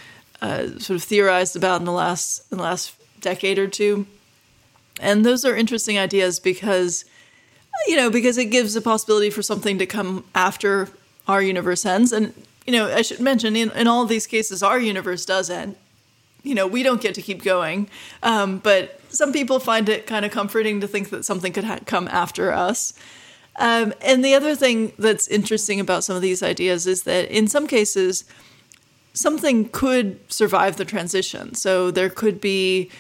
uh, 0.41 0.79
sort 0.79 0.97
of 0.97 1.03
theorized 1.03 1.57
about 1.57 1.81
in 1.81 1.85
the 1.85 1.93
last 1.93 2.51
in 2.51 2.59
the 2.59 2.65
last 2.65 2.95
decade 3.21 3.59
or 3.59 3.69
two. 3.69 4.07
And 5.01 5.27
those 5.27 5.45
are 5.45 5.55
interesting 5.55 5.99
ideas 5.99 6.41
because 6.41 7.05
you 7.87 7.97
know, 7.97 8.11
because 8.11 8.39
it 8.39 8.47
gives 8.47 8.77
a 8.77 8.81
possibility 8.81 9.31
for 9.31 9.43
something 9.43 9.79
to 9.79 9.87
come 9.87 10.25
after 10.35 10.89
our 11.29 11.43
universe 11.43 11.85
ends. 11.87 12.13
And, 12.13 12.33
you 12.67 12.73
know, 12.73 12.93
I 12.93 13.03
should 13.03 13.21
mention 13.21 13.57
in, 13.57 13.71
in 13.73 13.87
all 13.87 14.05
these 14.07 14.27
cases, 14.27 14.63
our 14.63 14.79
universe 14.79 15.25
does 15.25 15.51
end. 15.51 15.77
You 16.43 16.55
know, 16.55 16.67
we 16.67 16.83
don't 16.83 17.01
get 17.01 17.15
to 17.15 17.23
keep 17.23 17.43
going. 17.43 17.89
Um, 18.23 18.59
but 18.59 19.01
some 19.09 19.33
people 19.33 19.59
find 19.59 19.89
it 19.89 20.07
kind 20.07 20.25
of 20.25 20.31
comforting 20.31 20.81
to 20.81 20.89
think 20.89 21.11
that 21.11 21.25
something 21.25 21.53
could 21.53 21.65
ha- 21.65 21.81
come 21.87 22.09
after 22.09 22.53
us. 22.53 22.93
Um, 23.59 23.95
and 24.01 24.25
the 24.25 24.35
other 24.35 24.55
thing 24.55 24.93
that's 24.99 25.27
interesting 25.29 25.81
about 25.81 26.05
some 26.05 26.15
of 26.15 26.23
these 26.23 26.43
ideas 26.43 26.87
is 26.87 27.05
that 27.05 27.31
in 27.31 27.49
some 27.49 27.67
cases, 27.67 28.25
something 29.15 29.69
could 29.71 30.21
survive 30.31 30.77
the 30.77 30.85
transition. 30.85 31.55
So 31.55 31.91
there 31.91 32.11
could 32.11 32.41
be 32.41 32.91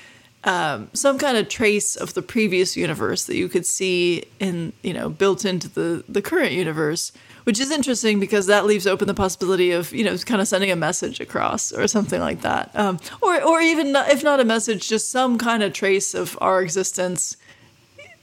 um, 0.47 0.89
some 0.95 1.19
kind 1.19 1.37
of 1.37 1.49
trace 1.49 1.97
of 1.97 2.15
the 2.15 2.23
previous 2.23 2.77
universe 2.77 3.25
that 3.25 3.37
you 3.37 3.49
could 3.49 3.67
see 3.67 4.25
in 4.41 4.73
you 4.83 4.95
know 4.95 5.09
built 5.09 5.45
into 5.45 5.69
the 5.69 6.05
the 6.09 6.23
current 6.23 6.53
universe 6.53 7.13
which 7.47 7.61
is 7.61 7.71
interesting 7.71 8.19
because 8.19 8.47
that 8.47 8.67
leaves 8.67 8.89
open 8.89 9.07
the 9.07 9.15
possibility 9.15 9.71
of 9.71 9.93
you 9.93 10.03
know 10.03 10.17
kind 10.19 10.41
of 10.41 10.49
sending 10.49 10.71
a 10.71 10.77
message 10.77 11.21
across 11.21 11.71
or 11.71 11.87
something 11.87 12.21
like 12.21 12.41
that. 12.41 12.75
Um, 12.75 12.99
or 13.23 13.41
or 13.41 13.61
even 13.61 13.95
if 13.95 14.25
not 14.25 14.41
a 14.41 14.45
message 14.45 14.89
just 14.89 15.11
some 15.11 15.39
kind 15.39 15.63
of 15.63 15.73
trace 15.73 16.13
of 16.13 16.37
our 16.41 16.61
existence 16.61 17.37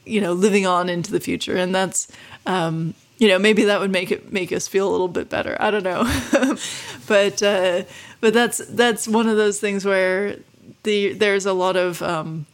you 0.05 0.19
know 0.19 0.33
living 0.33 0.65
on 0.65 0.89
into 0.89 1.09
the 1.09 1.21
future. 1.21 1.55
And 1.55 1.73
that's 1.73 2.09
um, 2.45 2.95
you 3.17 3.29
know 3.29 3.39
maybe 3.39 3.63
that 3.63 3.79
would 3.79 3.91
make 3.91 4.11
it 4.11 4.33
make 4.33 4.51
us 4.51 4.67
feel 4.67 4.89
a 4.89 4.91
little 4.91 5.07
bit 5.07 5.29
better. 5.29 5.55
I 5.59 5.71
don't 5.71 5.83
know. 5.83 6.55
But 7.05 7.43
uh, 7.43 7.83
but 8.21 8.33
that's 8.33 8.59
that's 8.59 9.09
one 9.09 9.27
of 9.27 9.35
those 9.35 9.59
things 9.59 9.83
where 9.83 10.37
the 10.83 11.13
there's 11.13 11.45
a 11.45 11.53
lot 11.53 11.75
of 11.75 12.01
um, 12.01 12.45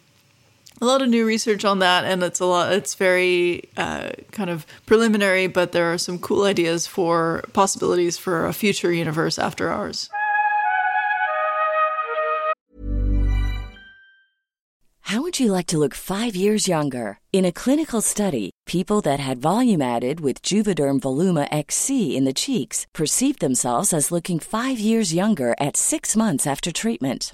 a 0.82 0.86
lot 0.86 1.02
of 1.02 1.10
new 1.10 1.26
research 1.26 1.66
on 1.66 1.80
that, 1.80 2.06
and 2.06 2.24
it's 2.24 2.40
a 2.40 2.46
lot. 2.46 2.74
It's 2.74 2.96
very 2.96 3.70
uh, 3.78 4.12
kind 4.32 4.50
of 4.50 4.66
preliminary, 4.86 5.48
but 5.48 5.72
there 5.72 5.92
are 5.92 5.98
some 5.98 6.20
cool 6.20 6.44
ideas 6.44 6.88
for 6.88 7.44
possibilities 7.54 8.18
for 8.18 8.46
a 8.46 8.54
future 8.54 8.92
universe 8.92 9.38
after 9.38 9.70
ours. 9.70 10.10
How 15.10 15.24
would 15.24 15.40
you 15.40 15.52
like 15.52 15.66
to 15.70 15.80
look 15.80 15.96
five 15.96 16.36
years 16.36 16.68
younger? 16.68 17.18
In 17.34 17.44
a 17.44 17.52
clinical 17.52 18.00
study, 18.00 18.52
people 18.68 19.02
that 19.02 19.20
had 19.20 19.42
volume 19.42 19.82
added 19.82 20.20
with 20.20 20.44
Juvederm 20.44 21.00
Voluma 21.00 21.48
XC 21.52 22.16
in 22.16 22.26
the 22.26 22.34
cheeks 22.34 22.86
perceived 22.94 23.40
themselves 23.40 23.92
as 23.92 24.12
looking 24.12 24.40
five 24.40 24.78
years 24.78 25.12
younger 25.12 25.56
at 25.60 25.76
six 25.76 26.16
months 26.16 26.46
after 26.46 26.72
treatment. 26.72 27.34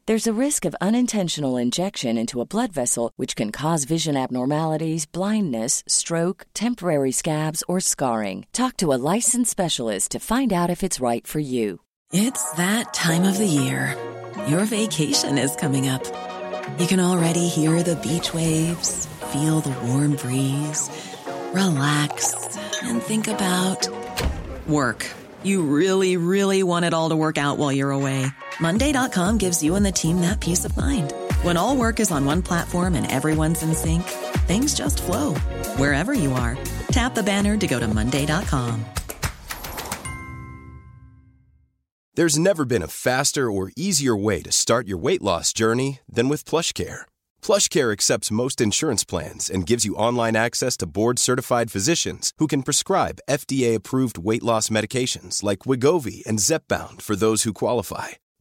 There's 0.11 0.27
a 0.27 0.45
risk 0.45 0.65
of 0.65 0.75
unintentional 0.81 1.55
injection 1.55 2.17
into 2.17 2.41
a 2.41 2.45
blood 2.45 2.73
vessel, 2.73 3.13
which 3.15 3.33
can 3.33 3.49
cause 3.49 3.85
vision 3.85 4.17
abnormalities, 4.17 5.05
blindness, 5.05 5.85
stroke, 5.87 6.45
temporary 6.53 7.13
scabs, 7.13 7.63
or 7.65 7.79
scarring. 7.79 8.45
Talk 8.51 8.75
to 8.79 8.91
a 8.91 8.99
licensed 9.15 9.49
specialist 9.49 10.11
to 10.11 10.19
find 10.19 10.51
out 10.51 10.69
if 10.69 10.83
it's 10.83 10.99
right 10.99 11.25
for 11.25 11.39
you. 11.39 11.79
It's 12.11 12.45
that 12.55 12.93
time 12.93 13.23
of 13.23 13.37
the 13.37 13.47
year. 13.47 13.95
Your 14.49 14.65
vacation 14.65 15.37
is 15.37 15.55
coming 15.55 15.87
up. 15.87 16.03
You 16.77 16.87
can 16.87 16.99
already 16.99 17.47
hear 17.47 17.81
the 17.81 17.95
beach 17.95 18.33
waves, 18.33 19.05
feel 19.31 19.61
the 19.61 19.71
warm 19.87 20.17
breeze, 20.17 20.89
relax, 21.53 22.57
and 22.83 23.01
think 23.01 23.29
about 23.29 23.87
work. 24.67 25.07
You 25.43 25.61
really, 25.63 26.17
really 26.17 26.63
want 26.63 26.83
it 26.83 26.93
all 26.93 27.07
to 27.11 27.15
work 27.15 27.37
out 27.37 27.57
while 27.57 27.71
you're 27.71 27.91
away. 27.91 28.27
Monday.com 28.59 29.37
gives 29.37 29.63
you 29.63 29.75
and 29.75 29.85
the 29.85 29.91
team 29.91 30.21
that 30.21 30.39
peace 30.39 30.65
of 30.65 30.75
mind. 30.75 31.13
When 31.43 31.57
all 31.57 31.77
work 31.77 31.99
is 31.99 32.11
on 32.11 32.25
one 32.25 32.41
platform 32.41 32.95
and 32.95 33.09
everyone's 33.09 33.63
in 33.63 33.73
sync, 33.73 34.03
things 34.45 34.75
just 34.75 35.01
flow 35.01 35.33
wherever 35.77 36.13
you 36.13 36.33
are. 36.33 36.57
Tap 36.91 37.15
the 37.15 37.23
banner 37.23 37.55
to 37.57 37.67
go 37.67 37.79
to 37.79 37.87
Monday.com. 37.87 38.85
There's 42.15 42.37
never 42.37 42.65
been 42.65 42.83
a 42.83 42.89
faster 42.89 43.49
or 43.49 43.71
easier 43.77 44.15
way 44.15 44.41
to 44.41 44.51
start 44.51 44.85
your 44.85 44.97
weight 44.97 45.21
loss 45.21 45.53
journey 45.53 46.01
than 46.11 46.27
with 46.27 46.43
PlushCare. 46.43 47.03
PlushCare 47.41 47.93
accepts 47.93 48.29
most 48.29 48.59
insurance 48.59 49.05
plans 49.05 49.49
and 49.49 49.65
gives 49.65 49.85
you 49.85 49.95
online 49.95 50.35
access 50.35 50.75
to 50.77 50.85
board-certified 50.85 51.71
physicians 51.71 52.33
who 52.37 52.47
can 52.47 52.63
prescribe 52.63 53.21
FDA-approved 53.29 54.17
weight 54.17 54.43
loss 54.43 54.67
medications 54.67 55.41
like 55.41 55.59
Wegovy 55.59 56.21
and 56.25 56.37
Zepbound 56.39 57.01
for 57.01 57.15
those 57.15 57.43
who 57.43 57.53
qualify. 57.53 58.09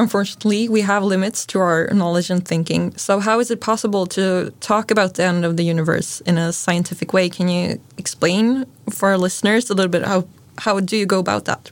Unfortunately, 0.00 0.66
we 0.66 0.80
have 0.80 1.04
limits 1.04 1.44
to 1.44 1.58
our 1.58 1.90
knowledge 1.92 2.30
and 2.30 2.42
thinking. 2.42 2.96
So, 2.96 3.20
how 3.20 3.38
is 3.38 3.50
it 3.50 3.60
possible 3.60 4.06
to 4.06 4.50
talk 4.60 4.90
about 4.90 5.14
the 5.14 5.24
end 5.24 5.44
of 5.44 5.58
the 5.58 5.62
universe 5.62 6.22
in 6.22 6.38
a 6.38 6.54
scientific 6.54 7.12
way? 7.12 7.28
Can 7.28 7.48
you 7.48 7.78
explain 7.98 8.64
for 8.88 9.10
our 9.10 9.18
listeners 9.18 9.68
a 9.68 9.74
little 9.74 9.90
bit 9.90 10.04
how 10.06 10.26
how 10.56 10.80
do 10.80 10.96
you 10.96 11.04
go 11.04 11.18
about 11.18 11.44
that? 11.44 11.70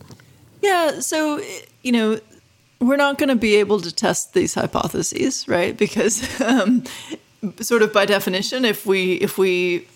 Yeah, 0.61 1.01
so 1.01 1.41
you 1.83 1.91
know, 1.91 2.21
we're 2.81 2.97
not 2.97 3.17
going 3.17 3.31
to 3.31 3.41
be 3.49 3.57
able 3.57 3.81
to 3.81 3.91
test 3.91 4.35
these 4.35 4.53
hypotheses, 4.53 5.49
right? 5.49 5.75
Because 5.75 6.21
um, 6.43 6.85
sort 7.63 7.81
of 7.81 7.95
by 7.95 8.05
definition, 8.05 8.67
if 8.67 8.85
we 8.85 9.15
if 9.15 9.39
we 9.39 9.87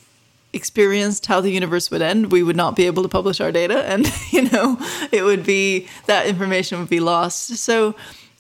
experienced 0.55 1.27
how 1.27 1.43
the 1.43 1.51
universe 1.51 1.91
would 1.91 2.01
end, 2.01 2.33
we 2.33 2.43
would 2.43 2.57
not 2.57 2.77
be 2.77 2.87
able 2.87 3.03
to 3.03 3.11
publish 3.11 3.43
our 3.43 3.53
data, 3.53 3.85
and 3.85 4.11
you 4.31 4.49
know, 4.51 4.79
it 5.11 5.23
would 5.23 5.45
be 5.45 5.87
that 6.07 6.27
information 6.27 6.79
would 6.79 6.89
be 6.89 7.01
lost. 7.01 7.57
So 7.57 7.95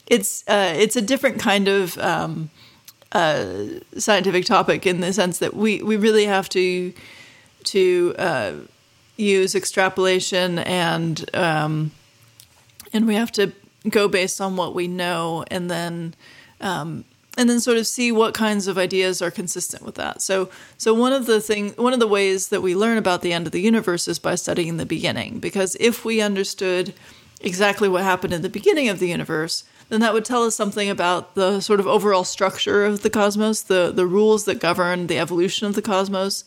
it's 0.06 0.46
uh, 0.48 0.74
it's 0.76 0.96
a 0.96 1.02
different 1.02 1.38
kind 1.38 1.68
of 1.68 1.98
um, 1.98 2.50
uh, 3.12 3.64
scientific 3.96 4.44
topic 4.44 4.86
in 4.86 5.00
the 5.00 5.12
sense 5.12 5.38
that 5.38 5.54
we 5.54 5.82
we 5.82 5.96
really 5.96 6.26
have 6.26 6.48
to 6.50 6.92
to 7.64 8.14
uh, 8.18 8.52
use 9.16 9.54
extrapolation 9.54 10.58
and 10.60 11.34
um, 11.34 11.90
and 12.92 13.06
we 13.06 13.14
have 13.14 13.32
to 13.32 13.52
go 13.88 14.08
based 14.08 14.40
on 14.40 14.56
what 14.56 14.74
we 14.74 14.88
know 14.88 15.44
and 15.50 15.70
then 15.70 16.14
um, 16.60 17.04
and 17.36 17.48
then 17.48 17.60
sort 17.60 17.78
of 17.78 17.86
see 17.86 18.12
what 18.12 18.34
kinds 18.34 18.66
of 18.66 18.76
ideas 18.76 19.22
are 19.22 19.30
consistent 19.30 19.82
with 19.82 19.94
that. 19.96 20.22
So 20.22 20.50
so 20.76 20.92
one 20.92 21.12
of 21.12 21.26
the 21.26 21.40
thing 21.40 21.70
one 21.70 21.92
of 21.92 22.00
the 22.00 22.08
ways 22.08 22.48
that 22.48 22.60
we 22.60 22.74
learn 22.74 22.98
about 22.98 23.22
the 23.22 23.32
end 23.32 23.46
of 23.46 23.52
the 23.52 23.60
universe 23.60 24.08
is 24.08 24.18
by 24.18 24.34
studying 24.34 24.76
the 24.76 24.86
beginning 24.86 25.38
because 25.38 25.76
if 25.80 26.04
we 26.04 26.20
understood 26.20 26.94
exactly 27.40 27.88
what 27.88 28.04
happened 28.04 28.32
in 28.32 28.42
the 28.42 28.48
beginning 28.48 28.88
of 28.88 28.98
the 28.98 29.08
universe, 29.08 29.64
then 29.92 30.00
that 30.00 30.14
would 30.14 30.24
tell 30.24 30.44
us 30.44 30.57
something 30.57 30.88
about 30.88 31.35
the 31.35 31.61
sort 31.61 31.78
of 31.78 31.87
overall 31.87 32.24
structure 32.24 32.87
of 32.87 33.02
the 33.02 33.11
cosmos, 33.11 33.61
the 33.61 33.92
the 33.94 34.07
rules 34.07 34.46
that 34.46 34.59
govern 34.59 35.07
the 35.07 35.18
evolution 35.18 35.66
of 35.66 35.74
the 35.74 35.83
cosmos. 35.83 36.44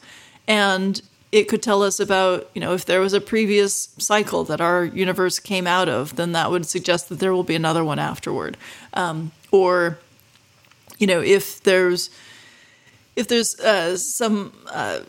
and 0.47 1.01
it 1.31 1.49
could 1.49 1.61
tell 1.61 1.83
us 1.83 1.99
about 1.99 2.49
you 2.55 2.61
know 2.61 2.73
if 2.73 2.85
there 2.85 3.01
was 3.01 3.13
a 3.13 3.21
previous 3.21 3.89
cycle 3.99 4.43
that 4.45 4.61
our 4.61 4.85
universe 4.85 5.37
came 5.37 5.67
out 5.67 5.87
of, 5.87 6.15
then 6.15 6.31
that 6.31 6.49
would 6.49 6.65
suggest 6.65 7.09
that 7.09 7.19
there 7.19 7.33
will 7.33 7.43
be 7.43 7.55
another 7.55 7.83
one 7.83 7.99
afterward, 7.99 8.57
um, 8.93 9.31
or 9.51 9.99
you 10.97 11.05
know 11.05 11.21
if 11.21 11.61
there's 11.61 12.09
if 13.15 13.27
there's 13.27 13.59
uh, 13.59 13.95
some 13.95 14.53
uh, 14.71 15.01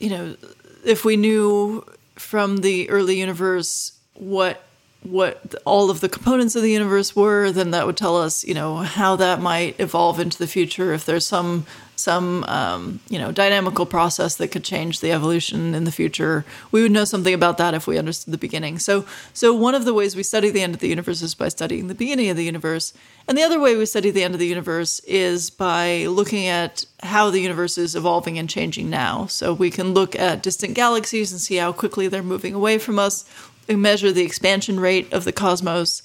you 0.00 0.10
know 0.10 0.36
if 0.84 1.04
we 1.04 1.16
knew 1.16 1.84
from 2.16 2.58
the 2.58 2.90
early 2.90 3.20
universe 3.20 3.92
what 4.14 4.65
what 5.10 5.54
all 5.64 5.90
of 5.90 6.00
the 6.00 6.08
components 6.08 6.56
of 6.56 6.62
the 6.62 6.70
universe 6.70 7.14
were, 7.14 7.50
then 7.50 7.70
that 7.70 7.86
would 7.86 7.96
tell 7.96 8.16
us, 8.16 8.44
you 8.44 8.54
know, 8.54 8.76
how 8.76 9.16
that 9.16 9.40
might 9.40 9.78
evolve 9.80 10.20
into 10.20 10.38
the 10.38 10.46
future. 10.46 10.92
If 10.92 11.04
there's 11.04 11.26
some 11.26 11.66
some 11.96 12.44
um, 12.44 13.00
you 13.08 13.18
know 13.18 13.32
dynamical 13.32 13.86
process 13.86 14.36
that 14.36 14.48
could 14.48 14.62
change 14.62 15.00
the 15.00 15.12
evolution 15.12 15.74
in 15.74 15.84
the 15.84 15.90
future, 15.90 16.44
we 16.70 16.82
would 16.82 16.92
know 16.92 17.04
something 17.04 17.34
about 17.34 17.58
that 17.58 17.74
if 17.74 17.86
we 17.86 17.98
understood 17.98 18.32
the 18.32 18.38
beginning. 18.38 18.78
So, 18.78 19.06
so 19.32 19.54
one 19.54 19.74
of 19.74 19.84
the 19.84 19.94
ways 19.94 20.14
we 20.14 20.22
study 20.22 20.50
the 20.50 20.62
end 20.62 20.74
of 20.74 20.80
the 20.80 20.88
universe 20.88 21.22
is 21.22 21.34
by 21.34 21.48
studying 21.48 21.88
the 21.88 21.94
beginning 21.94 22.28
of 22.28 22.36
the 22.36 22.44
universe, 22.44 22.92
and 23.26 23.36
the 23.36 23.42
other 23.42 23.58
way 23.58 23.76
we 23.76 23.86
study 23.86 24.10
the 24.10 24.22
end 24.22 24.34
of 24.34 24.40
the 24.40 24.46
universe 24.46 25.00
is 25.00 25.50
by 25.50 26.06
looking 26.06 26.46
at 26.46 26.84
how 27.02 27.30
the 27.30 27.40
universe 27.40 27.78
is 27.78 27.96
evolving 27.96 28.38
and 28.38 28.48
changing 28.48 28.90
now. 28.90 29.26
So 29.26 29.52
we 29.52 29.70
can 29.70 29.94
look 29.94 30.14
at 30.14 30.42
distant 30.42 30.74
galaxies 30.74 31.32
and 31.32 31.40
see 31.40 31.56
how 31.56 31.72
quickly 31.72 32.08
they're 32.08 32.22
moving 32.22 32.54
away 32.54 32.78
from 32.78 32.98
us. 32.98 33.24
Measure 33.68 34.12
the 34.12 34.22
expansion 34.22 34.78
rate 34.78 35.12
of 35.12 35.24
the 35.24 35.32
cosmos 35.32 36.02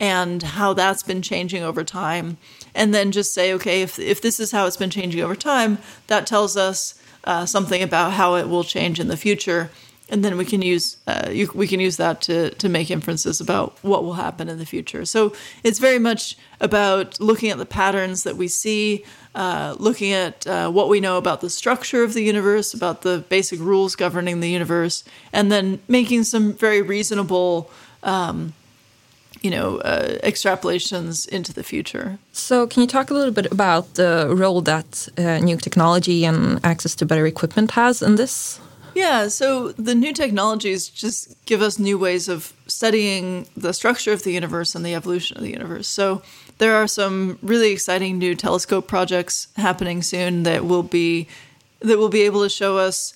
and 0.00 0.42
how 0.42 0.72
that's 0.72 1.02
been 1.02 1.22
changing 1.22 1.62
over 1.62 1.84
time. 1.84 2.36
And 2.74 2.92
then 2.92 3.12
just 3.12 3.32
say, 3.32 3.52
okay, 3.54 3.82
if, 3.82 3.98
if 3.98 4.20
this 4.20 4.40
is 4.40 4.50
how 4.50 4.66
it's 4.66 4.76
been 4.76 4.90
changing 4.90 5.20
over 5.20 5.36
time, 5.36 5.78
that 6.08 6.26
tells 6.26 6.56
us 6.56 7.00
uh, 7.24 7.46
something 7.46 7.82
about 7.82 8.12
how 8.12 8.34
it 8.34 8.48
will 8.48 8.64
change 8.64 8.98
in 8.98 9.08
the 9.08 9.16
future. 9.16 9.70
And 10.10 10.22
then 10.22 10.36
we 10.36 10.44
can 10.44 10.60
use 10.60 10.98
uh, 11.06 11.30
you, 11.32 11.50
we 11.54 11.66
can 11.66 11.80
use 11.80 11.96
that 11.96 12.20
to 12.22 12.50
to 12.50 12.68
make 12.68 12.90
inferences 12.90 13.40
about 13.40 13.78
what 13.82 14.04
will 14.04 14.14
happen 14.14 14.48
in 14.48 14.58
the 14.58 14.66
future. 14.66 15.04
So 15.06 15.32
it's 15.62 15.78
very 15.78 15.98
much 15.98 16.36
about 16.60 17.18
looking 17.20 17.50
at 17.50 17.58
the 17.58 17.66
patterns 17.66 18.22
that 18.24 18.36
we 18.36 18.48
see, 18.48 19.04
uh, 19.34 19.74
looking 19.78 20.12
at 20.12 20.46
uh, 20.46 20.70
what 20.70 20.90
we 20.90 21.00
know 21.00 21.16
about 21.16 21.40
the 21.40 21.48
structure 21.48 22.04
of 22.04 22.12
the 22.12 22.22
universe, 22.22 22.74
about 22.74 23.00
the 23.00 23.24
basic 23.30 23.60
rules 23.60 23.96
governing 23.96 24.40
the 24.40 24.50
universe, 24.50 25.04
and 25.32 25.50
then 25.50 25.80
making 25.88 26.24
some 26.24 26.52
very 26.52 26.82
reasonable 26.82 27.70
um, 28.02 28.52
you 29.44 29.50
know 29.50 29.78
uh, 29.78 30.18
extrapolations 30.22 31.28
into 31.28 31.52
the 31.52 31.62
future. 31.62 32.18
So, 32.32 32.66
can 32.66 32.82
you 32.82 32.88
talk 32.88 33.10
a 33.10 33.14
little 33.14 33.32
bit 33.32 33.52
about 33.52 33.94
the 33.94 34.34
role 34.34 34.62
that 34.62 35.08
uh, 35.18 35.38
new 35.38 35.56
technology 35.56 36.24
and 36.24 36.64
access 36.64 36.94
to 36.96 37.06
better 37.06 37.26
equipment 37.26 37.72
has 37.72 38.02
in 38.02 38.16
this? 38.16 38.60
Yeah, 38.94 39.28
so 39.28 39.72
the 39.72 39.94
new 39.94 40.12
technologies 40.12 40.88
just 40.88 41.34
give 41.46 41.62
us 41.62 41.78
new 41.78 41.98
ways 41.98 42.28
of 42.28 42.52
studying 42.68 43.48
the 43.56 43.72
structure 43.72 44.12
of 44.12 44.22
the 44.22 44.32
universe 44.32 44.74
and 44.74 44.86
the 44.86 44.94
evolution 44.94 45.36
of 45.36 45.42
the 45.42 45.50
universe. 45.50 45.88
So 45.88 46.22
there 46.58 46.76
are 46.76 46.86
some 46.86 47.38
really 47.42 47.72
exciting 47.72 48.18
new 48.18 48.34
telescope 48.34 48.86
projects 48.86 49.48
happening 49.56 50.02
soon 50.02 50.44
that 50.44 50.64
will 50.64 50.84
be 50.84 51.26
that 51.80 51.98
will 51.98 52.08
be 52.08 52.22
able 52.22 52.42
to 52.42 52.48
show 52.48 52.78
us 52.78 53.14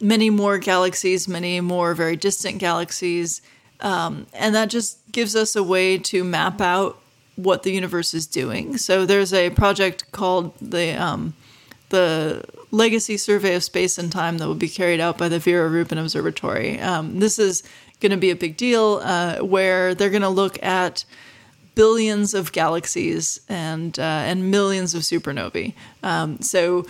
many 0.00 0.30
more 0.30 0.58
galaxies, 0.58 1.26
many 1.26 1.60
more 1.60 1.94
very 1.94 2.16
distant 2.16 2.58
galaxies, 2.58 3.40
um, 3.80 4.26
and 4.34 4.54
that 4.54 4.70
just 4.70 4.98
gives 5.10 5.34
us 5.34 5.56
a 5.56 5.62
way 5.62 5.98
to 5.98 6.22
map 6.22 6.60
out 6.60 6.98
what 7.36 7.64
the 7.64 7.72
universe 7.72 8.14
is 8.14 8.26
doing. 8.26 8.76
So 8.76 9.04
there's 9.06 9.32
a 9.32 9.50
project 9.50 10.12
called 10.12 10.56
the 10.60 10.92
um, 10.92 11.34
the 11.94 12.42
Legacy 12.72 13.16
Survey 13.16 13.54
of 13.54 13.62
Space 13.62 13.98
and 13.98 14.10
Time 14.10 14.38
that 14.38 14.48
will 14.48 14.56
be 14.56 14.68
carried 14.68 14.98
out 14.98 15.16
by 15.16 15.28
the 15.28 15.38
Vera 15.38 15.68
Rubin 15.68 15.96
Observatory. 15.96 16.80
Um, 16.80 17.20
this 17.20 17.38
is 17.38 17.62
going 18.00 18.10
to 18.10 18.18
be 18.18 18.30
a 18.30 18.36
big 18.36 18.56
deal 18.56 19.00
uh, 19.04 19.38
where 19.38 19.94
they're 19.94 20.10
going 20.10 20.22
to 20.22 20.28
look 20.28 20.60
at 20.60 21.04
billions 21.76 22.34
of 22.34 22.50
galaxies 22.50 23.40
and 23.48 23.96
uh, 23.98 24.02
and 24.02 24.50
millions 24.50 24.92
of 24.94 25.02
supernovae. 25.02 25.74
Um, 26.02 26.40
so 26.40 26.84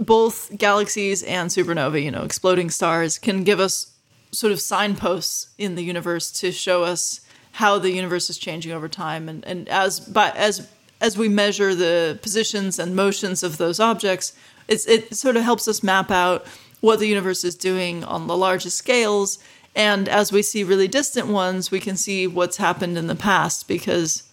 both 0.00 0.50
galaxies 0.58 1.22
and 1.22 1.48
supernovae, 1.48 2.02
you 2.02 2.10
know, 2.10 2.24
exploding 2.24 2.68
stars, 2.68 3.18
can 3.18 3.44
give 3.44 3.60
us 3.60 3.92
sort 4.32 4.52
of 4.52 4.60
signposts 4.60 5.54
in 5.56 5.76
the 5.76 5.84
universe 5.84 6.32
to 6.32 6.50
show 6.50 6.82
us 6.82 7.20
how 7.52 7.78
the 7.78 7.92
universe 7.92 8.28
is 8.28 8.38
changing 8.38 8.72
over 8.72 8.88
time 8.88 9.28
and, 9.28 9.44
and 9.44 9.68
as 9.68 10.00
but 10.00 10.34
as 10.36 10.68
as 11.02 11.18
we 11.18 11.28
measure 11.28 11.74
the 11.74 12.18
positions 12.22 12.78
and 12.78 12.96
motions 12.96 13.42
of 13.42 13.58
those 13.58 13.78
objects 13.78 14.32
it 14.68 15.14
sort 15.14 15.36
of 15.36 15.42
helps 15.42 15.68
us 15.68 15.82
map 15.82 16.10
out 16.10 16.46
what 16.80 16.98
the 16.98 17.06
universe 17.06 17.44
is 17.44 17.54
doing 17.54 18.04
on 18.04 18.26
the 18.26 18.36
largest 18.36 18.76
scales. 18.76 19.38
And 19.74 20.08
as 20.08 20.32
we 20.32 20.42
see 20.42 20.64
really 20.64 20.88
distant 20.88 21.28
ones 21.28 21.70
we 21.70 21.80
can 21.80 21.96
see 21.96 22.26
what's 22.26 22.56
happened 22.56 22.98
in 22.98 23.06
the 23.06 23.14
past 23.14 23.68
because 23.68 24.24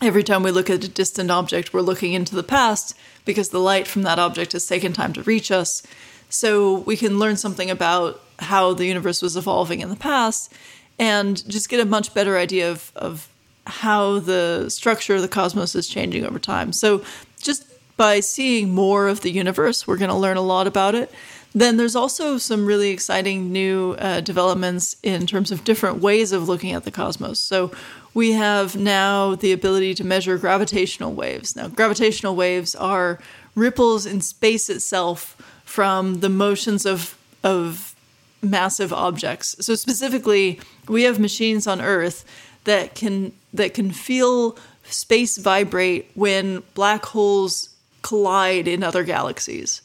every 0.00 0.22
time 0.22 0.42
we 0.42 0.50
look 0.50 0.70
at 0.70 0.84
a 0.84 0.88
distant 0.88 1.30
object 1.30 1.72
we're 1.72 1.80
looking 1.80 2.12
into 2.12 2.34
the 2.34 2.42
past 2.42 2.96
because 3.24 3.48
the 3.50 3.58
light 3.58 3.86
from 3.86 4.02
that 4.02 4.18
object 4.18 4.52
has 4.52 4.66
taken 4.66 4.92
time 4.92 5.12
to 5.14 5.22
reach 5.22 5.50
us. 5.50 5.82
So 6.28 6.78
we 6.80 6.96
can 6.96 7.18
learn 7.18 7.36
something 7.36 7.70
about 7.70 8.20
how 8.38 8.72
the 8.72 8.86
universe 8.86 9.20
was 9.20 9.36
evolving 9.36 9.80
in 9.80 9.90
the 9.90 9.96
past 9.96 10.52
and 10.98 11.46
just 11.48 11.68
get 11.68 11.80
a 11.80 11.84
much 11.84 12.14
better 12.14 12.36
idea 12.36 12.70
of, 12.70 12.92
of 12.94 13.29
how 13.66 14.18
the 14.18 14.68
structure 14.68 15.14
of 15.14 15.22
the 15.22 15.28
cosmos 15.28 15.74
is 15.74 15.86
changing 15.86 16.24
over 16.24 16.38
time. 16.38 16.72
So 16.72 17.04
just 17.40 17.66
by 17.96 18.20
seeing 18.20 18.70
more 18.70 19.08
of 19.08 19.20
the 19.20 19.30
universe, 19.30 19.86
we're 19.86 19.98
going 19.98 20.10
to 20.10 20.16
learn 20.16 20.36
a 20.36 20.42
lot 20.42 20.66
about 20.66 20.94
it. 20.94 21.12
Then 21.52 21.76
there's 21.76 21.96
also 21.96 22.38
some 22.38 22.64
really 22.64 22.90
exciting 22.90 23.52
new 23.52 23.96
uh, 23.98 24.20
developments 24.20 24.96
in 25.02 25.26
terms 25.26 25.50
of 25.50 25.64
different 25.64 25.98
ways 25.98 26.32
of 26.32 26.48
looking 26.48 26.72
at 26.72 26.84
the 26.84 26.90
cosmos. 26.90 27.40
So 27.40 27.72
we 28.14 28.32
have 28.32 28.76
now 28.76 29.34
the 29.34 29.52
ability 29.52 29.94
to 29.94 30.04
measure 30.04 30.38
gravitational 30.38 31.12
waves. 31.12 31.56
Now, 31.56 31.68
gravitational 31.68 32.36
waves 32.36 32.74
are 32.74 33.18
ripples 33.54 34.06
in 34.06 34.20
space 34.20 34.70
itself 34.70 35.36
from 35.64 36.20
the 36.20 36.28
motions 36.28 36.86
of 36.86 37.16
of 37.42 37.94
massive 38.42 38.92
objects. 38.92 39.56
So 39.60 39.74
specifically, 39.74 40.60
we 40.88 41.02
have 41.02 41.18
machines 41.18 41.66
on 41.66 41.80
Earth 41.80 42.24
that 42.64 42.94
can 42.94 43.32
that 43.52 43.74
can 43.74 43.90
feel 43.90 44.56
space 44.84 45.36
vibrate 45.38 46.10
when 46.14 46.62
black 46.74 47.04
holes 47.06 47.70
collide 48.02 48.66
in 48.68 48.82
other 48.82 49.04
galaxies. 49.04 49.82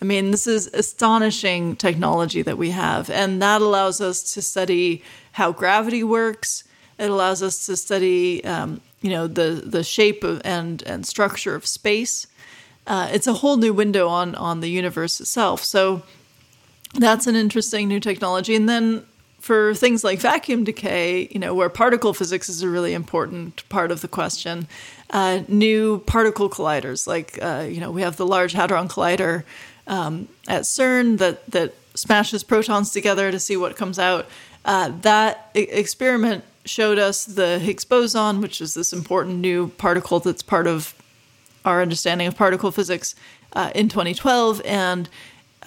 I 0.00 0.04
mean, 0.04 0.30
this 0.30 0.46
is 0.46 0.68
astonishing 0.68 1.76
technology 1.76 2.42
that 2.42 2.56
we 2.56 2.70
have, 2.70 3.10
and 3.10 3.42
that 3.42 3.60
allows 3.60 4.00
us 4.00 4.34
to 4.34 4.42
study 4.42 5.02
how 5.32 5.52
gravity 5.52 6.04
works. 6.04 6.64
It 6.98 7.10
allows 7.10 7.42
us 7.42 7.66
to 7.66 7.76
study, 7.76 8.44
um, 8.44 8.80
you 9.02 9.10
know, 9.10 9.26
the 9.26 9.62
the 9.64 9.82
shape 9.82 10.22
of, 10.22 10.40
and 10.44 10.82
and 10.82 11.04
structure 11.04 11.54
of 11.54 11.66
space. 11.66 12.26
Uh, 12.86 13.08
it's 13.12 13.26
a 13.26 13.34
whole 13.34 13.56
new 13.56 13.72
window 13.72 14.08
on 14.08 14.34
on 14.36 14.60
the 14.60 14.70
universe 14.70 15.20
itself. 15.20 15.64
So 15.64 16.02
that's 16.94 17.26
an 17.26 17.36
interesting 17.36 17.88
new 17.88 18.00
technology. 18.00 18.54
And 18.54 18.68
then 18.68 19.04
for 19.48 19.74
things 19.74 20.04
like 20.04 20.18
vacuum 20.18 20.62
decay, 20.62 21.26
you 21.30 21.38
know, 21.38 21.54
where 21.54 21.70
particle 21.70 22.12
physics 22.12 22.50
is 22.50 22.60
a 22.60 22.68
really 22.68 22.92
important 22.92 23.66
part 23.70 23.90
of 23.90 24.02
the 24.02 24.06
question, 24.06 24.68
uh, 25.08 25.40
new 25.48 26.00
particle 26.00 26.50
colliders, 26.50 27.06
like, 27.06 27.38
uh, 27.40 27.66
you 27.66 27.80
know, 27.80 27.90
we 27.90 28.02
have 28.02 28.18
the 28.18 28.26
Large 28.26 28.52
Hadron 28.52 28.88
Collider 28.88 29.44
um, 29.86 30.28
at 30.48 30.64
CERN 30.64 31.16
that, 31.16 31.50
that 31.50 31.72
smashes 31.94 32.44
protons 32.44 32.90
together 32.90 33.32
to 33.32 33.38
see 33.38 33.56
what 33.56 33.74
comes 33.74 33.98
out. 33.98 34.28
Uh, 34.66 34.92
that 35.00 35.50
I- 35.56 35.60
experiment 35.60 36.44
showed 36.66 36.98
us 36.98 37.24
the 37.24 37.58
Higgs 37.58 37.86
boson, 37.86 38.42
which 38.42 38.60
is 38.60 38.74
this 38.74 38.92
important 38.92 39.38
new 39.38 39.68
particle 39.68 40.20
that's 40.20 40.42
part 40.42 40.66
of 40.66 40.94
our 41.64 41.80
understanding 41.80 42.26
of 42.26 42.36
particle 42.36 42.70
physics 42.70 43.14
uh, 43.54 43.70
in 43.74 43.88
2012. 43.88 44.60
And 44.66 45.08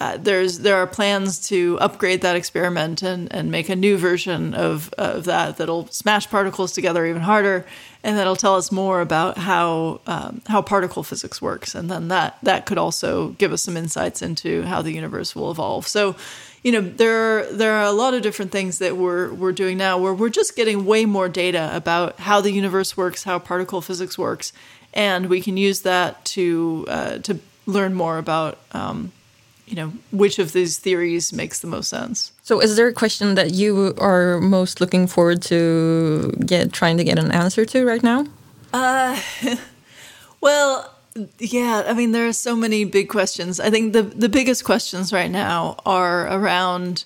uh, 0.00 0.16
there's 0.16 0.60
there 0.60 0.76
are 0.76 0.86
plans 0.86 1.38
to 1.48 1.78
upgrade 1.80 2.22
that 2.22 2.34
experiment 2.34 3.02
and, 3.02 3.32
and 3.32 3.50
make 3.50 3.68
a 3.68 3.76
new 3.76 3.98
version 3.98 4.54
of, 4.54 4.92
of 4.96 5.24
that 5.24 5.58
that'll 5.58 5.86
smash 5.88 6.28
particles 6.30 6.72
together 6.72 7.04
even 7.04 7.22
harder, 7.22 7.66
and 8.02 8.16
that'll 8.16 8.34
tell 8.36 8.56
us 8.56 8.72
more 8.72 9.02
about 9.02 9.36
how 9.36 10.00
um, 10.06 10.40
how 10.48 10.62
particle 10.62 11.02
physics 11.02 11.42
works, 11.42 11.74
and 11.74 11.90
then 11.90 12.08
that 12.08 12.38
that 12.42 12.64
could 12.64 12.78
also 12.78 13.30
give 13.30 13.52
us 13.52 13.62
some 13.62 13.76
insights 13.76 14.22
into 14.22 14.62
how 14.62 14.80
the 14.80 14.92
universe 14.92 15.36
will 15.36 15.50
evolve. 15.50 15.86
So, 15.86 16.16
you 16.62 16.72
know, 16.72 16.80
there 16.80 17.40
are, 17.40 17.52
there 17.52 17.72
are 17.74 17.84
a 17.84 17.92
lot 17.92 18.14
of 18.14 18.22
different 18.22 18.50
things 18.50 18.78
that 18.78 18.96
we're 18.96 19.30
we're 19.34 19.52
doing 19.52 19.76
now 19.76 19.98
where 19.98 20.14
we're 20.14 20.30
just 20.30 20.56
getting 20.56 20.86
way 20.86 21.04
more 21.04 21.28
data 21.28 21.70
about 21.74 22.18
how 22.18 22.40
the 22.40 22.50
universe 22.50 22.96
works, 22.96 23.24
how 23.24 23.38
particle 23.38 23.82
physics 23.82 24.16
works, 24.16 24.54
and 24.94 25.26
we 25.26 25.42
can 25.42 25.58
use 25.58 25.82
that 25.82 26.24
to 26.24 26.86
uh, 26.88 27.18
to 27.18 27.38
learn 27.66 27.92
more 27.92 28.16
about. 28.16 28.56
Um, 28.72 29.12
you 29.72 29.76
know 29.76 29.92
which 30.10 30.38
of 30.38 30.52
these 30.52 30.78
theories 30.78 31.32
makes 31.32 31.60
the 31.60 31.66
most 31.66 31.88
sense. 31.88 32.32
So, 32.42 32.60
is 32.60 32.76
there 32.76 32.88
a 32.88 32.92
question 32.92 33.34
that 33.36 33.52
you 33.54 33.94
are 33.98 34.38
most 34.38 34.80
looking 34.82 35.06
forward 35.06 35.40
to 35.44 36.30
get 36.44 36.72
trying 36.74 36.98
to 36.98 37.04
get 37.04 37.18
an 37.18 37.32
answer 37.32 37.64
to 37.64 37.86
right 37.86 38.02
now? 38.02 38.26
Uh, 38.74 39.18
well, 40.42 40.94
Yeah, 41.38 41.84
I 41.86 41.94
mean, 41.94 42.12
there 42.12 42.26
are 42.28 42.32
so 42.32 42.54
many 42.54 42.84
big 42.84 43.08
questions. 43.08 43.60
I 43.60 43.70
think 43.70 43.94
the 43.94 44.02
the 44.02 44.28
biggest 44.28 44.62
questions 44.64 45.10
right 45.12 45.30
now 45.30 45.76
are 45.86 46.26
around 46.28 47.04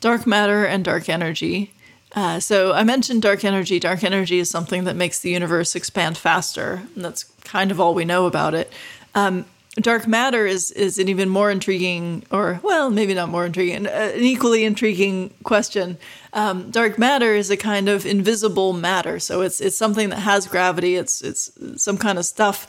dark 0.00 0.26
matter 0.26 0.64
and 0.64 0.82
dark 0.84 1.08
energy. 1.08 1.72
Uh, 2.14 2.40
so 2.40 2.72
I 2.72 2.82
mentioned 2.84 3.20
dark 3.20 3.44
energy. 3.44 3.78
Dark 3.78 4.02
energy 4.02 4.38
is 4.38 4.48
something 4.50 4.84
that 4.84 4.96
makes 4.96 5.20
the 5.20 5.28
universe 5.30 5.76
expand 5.76 6.16
faster, 6.16 6.82
and 6.94 7.04
that's 7.04 7.24
kind 7.44 7.70
of 7.70 7.78
all 7.78 7.92
we 7.94 8.06
know 8.06 8.24
about 8.24 8.54
it. 8.54 8.72
Um, 9.14 9.44
dark 9.82 10.06
matter 10.06 10.46
is 10.46 10.70
is 10.70 10.98
an 10.98 11.08
even 11.08 11.28
more 11.28 11.50
intriguing, 11.50 12.24
or 12.30 12.60
well, 12.62 12.90
maybe 12.90 13.14
not 13.14 13.28
more 13.28 13.44
intriguing, 13.44 13.86
uh, 13.86 14.12
an 14.14 14.22
equally 14.22 14.64
intriguing 14.64 15.34
question. 15.44 15.98
Um, 16.32 16.70
dark 16.70 16.98
matter 16.98 17.34
is 17.34 17.50
a 17.50 17.56
kind 17.56 17.88
of 17.88 18.06
invisible 18.06 18.72
matter, 18.72 19.20
so 19.20 19.42
it's 19.42 19.60
it's 19.60 19.76
something 19.76 20.08
that 20.10 20.20
has 20.20 20.46
gravity. 20.46 20.96
It's 20.96 21.20
it's 21.22 21.50
some 21.76 21.98
kind 21.98 22.18
of 22.18 22.24
stuff 22.24 22.66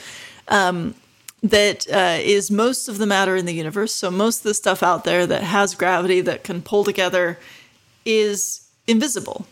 um, 0.50 0.96
that 1.44 1.88
uh, 1.90 2.18
is 2.20 2.52
most 2.52 2.90
of 2.90 2.98
the 2.98 3.06
matter 3.06 3.36
in 3.36 3.46
the 3.46 3.54
universe. 3.54 3.94
So 3.94 4.12
most 4.12 4.40
of 4.40 4.44
the 4.44 4.54
stuff 4.54 4.84
out 4.84 5.04
there 5.04 5.26
that 5.28 5.44
has 5.44 5.76
gravity 5.76 6.22
that 6.22 6.44
can 6.44 6.62
pull 6.62 6.84
together 6.84 7.40
is 8.06 8.68
invisible. 8.88 9.46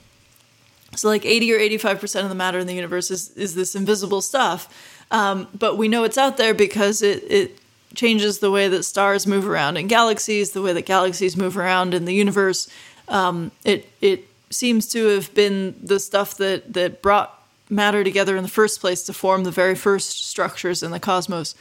So 0.95 1.09
like 1.09 1.25
80 1.25 1.53
or 1.53 1.59
85% 1.59 2.23
of 2.23 2.29
the 2.29 2.35
matter 2.35 2.59
in 2.59 2.67
the 2.67 2.73
universe 2.73 3.11
is, 3.11 3.29
is 3.31 3.55
this 3.55 3.75
invisible 3.75 4.21
stuff. 4.21 4.69
Um, 5.11 5.47
but 5.57 5.77
we 5.77 5.87
know 5.87 6.03
it's 6.03 6.17
out 6.17 6.37
there 6.37 6.53
because 6.53 7.01
it, 7.01 7.23
it 7.29 7.59
changes 7.93 8.39
the 8.39 8.51
way 8.51 8.67
that 8.67 8.83
stars 8.83 9.25
move 9.25 9.47
around 9.47 9.77
in 9.77 9.87
galaxies, 9.87 10.51
the 10.51 10.61
way 10.61 10.73
that 10.73 10.85
galaxies 10.85 11.37
move 11.37 11.57
around 11.57 11.93
in 11.93 12.05
the 12.05 12.13
universe. 12.13 12.67
Um, 13.07 13.51
it, 13.63 13.89
it 14.01 14.27
seems 14.49 14.87
to 14.89 15.07
have 15.07 15.33
been 15.33 15.75
the 15.81 15.99
stuff 15.99 16.37
that, 16.37 16.73
that 16.73 17.01
brought 17.01 17.31
matter 17.69 18.03
together 18.03 18.35
in 18.37 18.43
the 18.43 18.49
first 18.49 18.79
place 18.81 19.03
to 19.03 19.13
form 19.13 19.43
the 19.43 19.51
very 19.51 19.75
first 19.75 20.25
structures 20.25 20.83
in 20.83 20.91
the 20.91 20.99
cosmos. 20.99 21.55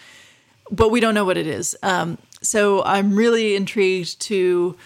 But 0.71 0.91
we 0.91 1.01
don't 1.01 1.15
know 1.15 1.25
what 1.25 1.37
it 1.37 1.47
is. 1.47 1.77
Um, 1.83 2.19
so 2.41 2.83
I'm 2.85 3.15
really 3.15 3.55
intrigued 3.55 4.21
to 4.23 4.77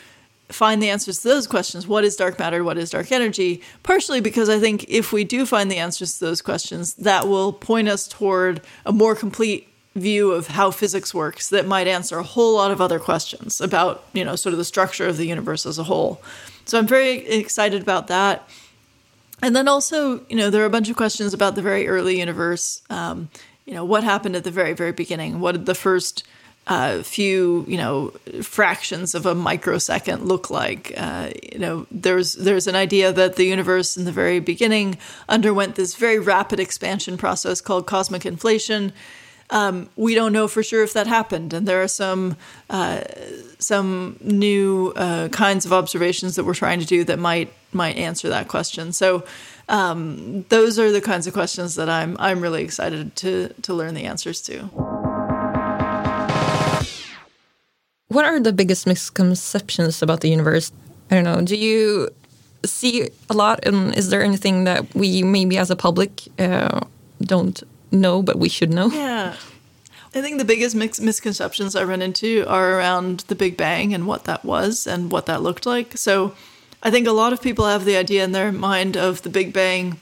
find 0.48 0.82
the 0.82 0.90
answers 0.90 1.18
to 1.20 1.28
those 1.28 1.46
questions. 1.46 1.86
What 1.86 2.04
is 2.04 2.16
dark 2.16 2.38
matter? 2.38 2.64
What 2.64 2.78
is 2.78 2.90
dark 2.90 3.12
energy? 3.12 3.62
Partially 3.82 4.20
because 4.20 4.48
I 4.48 4.58
think 4.58 4.84
if 4.88 5.12
we 5.12 5.24
do 5.24 5.44
find 5.44 5.70
the 5.70 5.76
answers 5.76 6.18
to 6.18 6.24
those 6.24 6.42
questions, 6.42 6.94
that 6.94 7.28
will 7.28 7.52
point 7.52 7.88
us 7.88 8.08
toward 8.08 8.62
a 8.86 8.92
more 8.92 9.14
complete 9.14 9.68
view 9.94 10.32
of 10.32 10.48
how 10.48 10.70
physics 10.70 11.12
works 11.12 11.50
that 11.50 11.66
might 11.66 11.86
answer 11.86 12.18
a 12.18 12.22
whole 12.22 12.54
lot 12.54 12.70
of 12.70 12.80
other 12.80 12.98
questions 12.98 13.60
about, 13.60 14.04
you 14.12 14.24
know, 14.24 14.36
sort 14.36 14.52
of 14.52 14.58
the 14.58 14.64
structure 14.64 15.06
of 15.06 15.16
the 15.16 15.26
universe 15.26 15.66
as 15.66 15.78
a 15.78 15.84
whole. 15.84 16.22
So 16.64 16.78
I'm 16.78 16.86
very 16.86 17.26
excited 17.26 17.82
about 17.82 18.06
that. 18.06 18.48
And 19.42 19.54
then 19.54 19.68
also, 19.68 20.20
you 20.28 20.36
know, 20.36 20.50
there 20.50 20.62
are 20.62 20.66
a 20.66 20.70
bunch 20.70 20.88
of 20.88 20.96
questions 20.96 21.32
about 21.34 21.54
the 21.54 21.62
very 21.62 21.86
early 21.88 22.18
universe. 22.18 22.82
Um, 22.90 23.28
you 23.66 23.74
know, 23.74 23.84
what 23.84 24.02
happened 24.02 24.34
at 24.34 24.44
the 24.44 24.50
very, 24.50 24.72
very 24.72 24.92
beginning? 24.92 25.40
What 25.40 25.52
did 25.52 25.66
the 25.66 25.74
first 25.74 26.24
uh, 26.68 27.02
few, 27.02 27.64
you 27.66 27.78
know, 27.78 28.10
fractions 28.42 29.14
of 29.14 29.26
a 29.26 29.34
microsecond 29.34 30.28
look 30.28 30.50
like? 30.50 30.92
Uh, 30.96 31.30
you 31.52 31.58
know, 31.58 31.86
there's 31.90 32.34
there's 32.34 32.66
an 32.66 32.76
idea 32.76 33.10
that 33.10 33.36
the 33.36 33.44
universe 33.44 33.96
in 33.96 34.04
the 34.04 34.12
very 34.12 34.38
beginning 34.38 34.98
underwent 35.28 35.74
this 35.74 35.94
very 35.94 36.18
rapid 36.18 36.60
expansion 36.60 37.16
process 37.16 37.60
called 37.60 37.86
cosmic 37.86 38.26
inflation. 38.26 38.92
Um, 39.50 39.88
we 39.96 40.14
don't 40.14 40.34
know 40.34 40.46
for 40.46 40.62
sure 40.62 40.82
if 40.82 40.92
that 40.92 41.06
happened, 41.06 41.54
and 41.54 41.66
there 41.66 41.82
are 41.82 41.88
some 41.88 42.36
uh, 42.68 43.00
some 43.58 44.18
new 44.20 44.92
uh, 44.94 45.28
kinds 45.28 45.64
of 45.64 45.72
observations 45.72 46.36
that 46.36 46.44
we're 46.44 46.54
trying 46.54 46.80
to 46.80 46.86
do 46.86 47.02
that 47.04 47.18
might 47.18 47.50
might 47.72 47.96
answer 47.96 48.28
that 48.28 48.48
question. 48.48 48.92
So 48.92 49.24
um, 49.70 50.44
those 50.50 50.78
are 50.78 50.92
the 50.92 51.00
kinds 51.00 51.26
of 51.26 51.32
questions 51.32 51.76
that 51.76 51.88
I'm 51.88 52.14
I'm 52.20 52.40
really 52.40 52.62
excited 52.62 53.16
to 53.16 53.54
to 53.62 53.72
learn 53.72 53.94
the 53.94 54.04
answers 54.04 54.42
to. 54.42 54.97
What 58.18 58.24
are 58.24 58.40
the 58.40 58.52
biggest 58.52 58.84
misconceptions 58.84 60.02
about 60.02 60.22
the 60.22 60.28
universe? 60.28 60.72
I 61.08 61.14
don't 61.14 61.22
know. 61.22 61.40
Do 61.40 61.54
you 61.54 62.08
see 62.64 63.10
a 63.30 63.32
lot, 63.32 63.64
and 63.64 63.96
is 63.96 64.10
there 64.10 64.24
anything 64.24 64.64
that 64.64 64.92
we 64.92 65.22
maybe 65.22 65.56
as 65.56 65.70
a 65.70 65.76
public 65.76 66.22
uh, 66.36 66.80
don't 67.20 67.62
know 67.92 68.20
but 68.20 68.36
we 68.36 68.48
should 68.48 68.74
know? 68.74 68.88
Yeah. 68.88 69.36
I 70.16 70.20
think 70.20 70.38
the 70.38 70.44
biggest 70.44 70.74
misconceptions 70.74 71.76
I 71.76 71.84
run 71.84 72.02
into 72.02 72.44
are 72.48 72.72
around 72.72 73.20
the 73.28 73.36
Big 73.36 73.56
Bang 73.56 73.94
and 73.94 74.04
what 74.04 74.24
that 74.24 74.44
was 74.44 74.84
and 74.88 75.12
what 75.12 75.26
that 75.26 75.40
looked 75.40 75.64
like. 75.64 75.96
So 75.96 76.34
I 76.82 76.90
think 76.90 77.06
a 77.06 77.12
lot 77.12 77.32
of 77.32 77.40
people 77.40 77.66
have 77.66 77.84
the 77.84 77.96
idea 77.96 78.24
in 78.24 78.32
their 78.32 78.50
mind 78.50 78.96
of 78.96 79.22
the 79.22 79.30
Big 79.30 79.52
Bang 79.52 80.00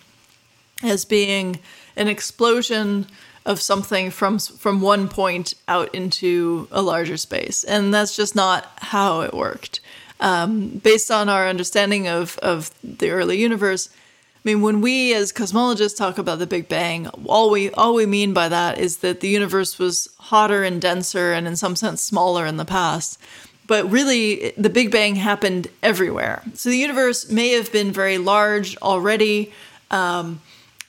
as 0.83 1.05
being 1.05 1.61
an 1.97 2.09
explosion 2.09 3.09
of 3.47 3.63
something 3.63 4.11
from 4.11 4.39
from 4.39 4.81
one 4.81 5.09
point 5.09 5.55
out 5.69 5.95
into 5.95 6.69
a 6.71 6.83
larger 6.83 7.17
space, 7.17 7.65
and 7.65 7.95
that's 7.95 8.15
just 8.15 8.35
not 8.35 8.71
how 8.79 9.23
it 9.23 9.33
worked. 9.33 9.81
Um, 10.19 10.69
based 10.69 11.11
on 11.11 11.29
our 11.29 11.49
understanding 11.49 12.09
of 12.09 12.39
of 12.39 12.71
the 12.83 13.11
early 13.11 13.39
universe, 13.39 13.89
I 13.89 14.41
mean, 14.45 14.63
when 14.63 14.81
we 14.81 15.15
as 15.15 15.33
cosmologists 15.33 15.97
talk 15.97 16.19
about 16.19 16.41
the 16.41 16.47
Big 16.47 16.69
Bang, 16.69 17.07
all 17.27 17.51
we 17.51 17.71
all 17.71 17.95
we 17.95 18.05
mean 18.05 18.35
by 18.35 18.49
that 18.49 18.79
is 18.79 18.99
that 18.99 19.21
the 19.21 19.29
universe 19.29 19.79
was 19.79 20.09
hotter 20.19 20.65
and 20.65 20.83
denser, 20.83 21.33
and 21.33 21.47
in 21.47 21.57
some 21.57 21.77
sense 21.77 22.03
smaller 22.03 22.47
in 22.47 22.57
the 22.57 22.65
past. 22.65 23.21
But 23.69 23.91
really 23.91 24.53
the 24.57 24.71
big 24.71 24.93
bang 24.93 25.17
happened 25.17 25.67
everywhere. 25.83 26.43
So 26.55 26.69
the 26.69 26.77
universe 26.77 27.29
may 27.29 27.51
have 27.51 27.73
been 27.73 27.91
very 27.91 28.17
large 28.17 28.77
already 28.77 29.53
um, 29.91 30.41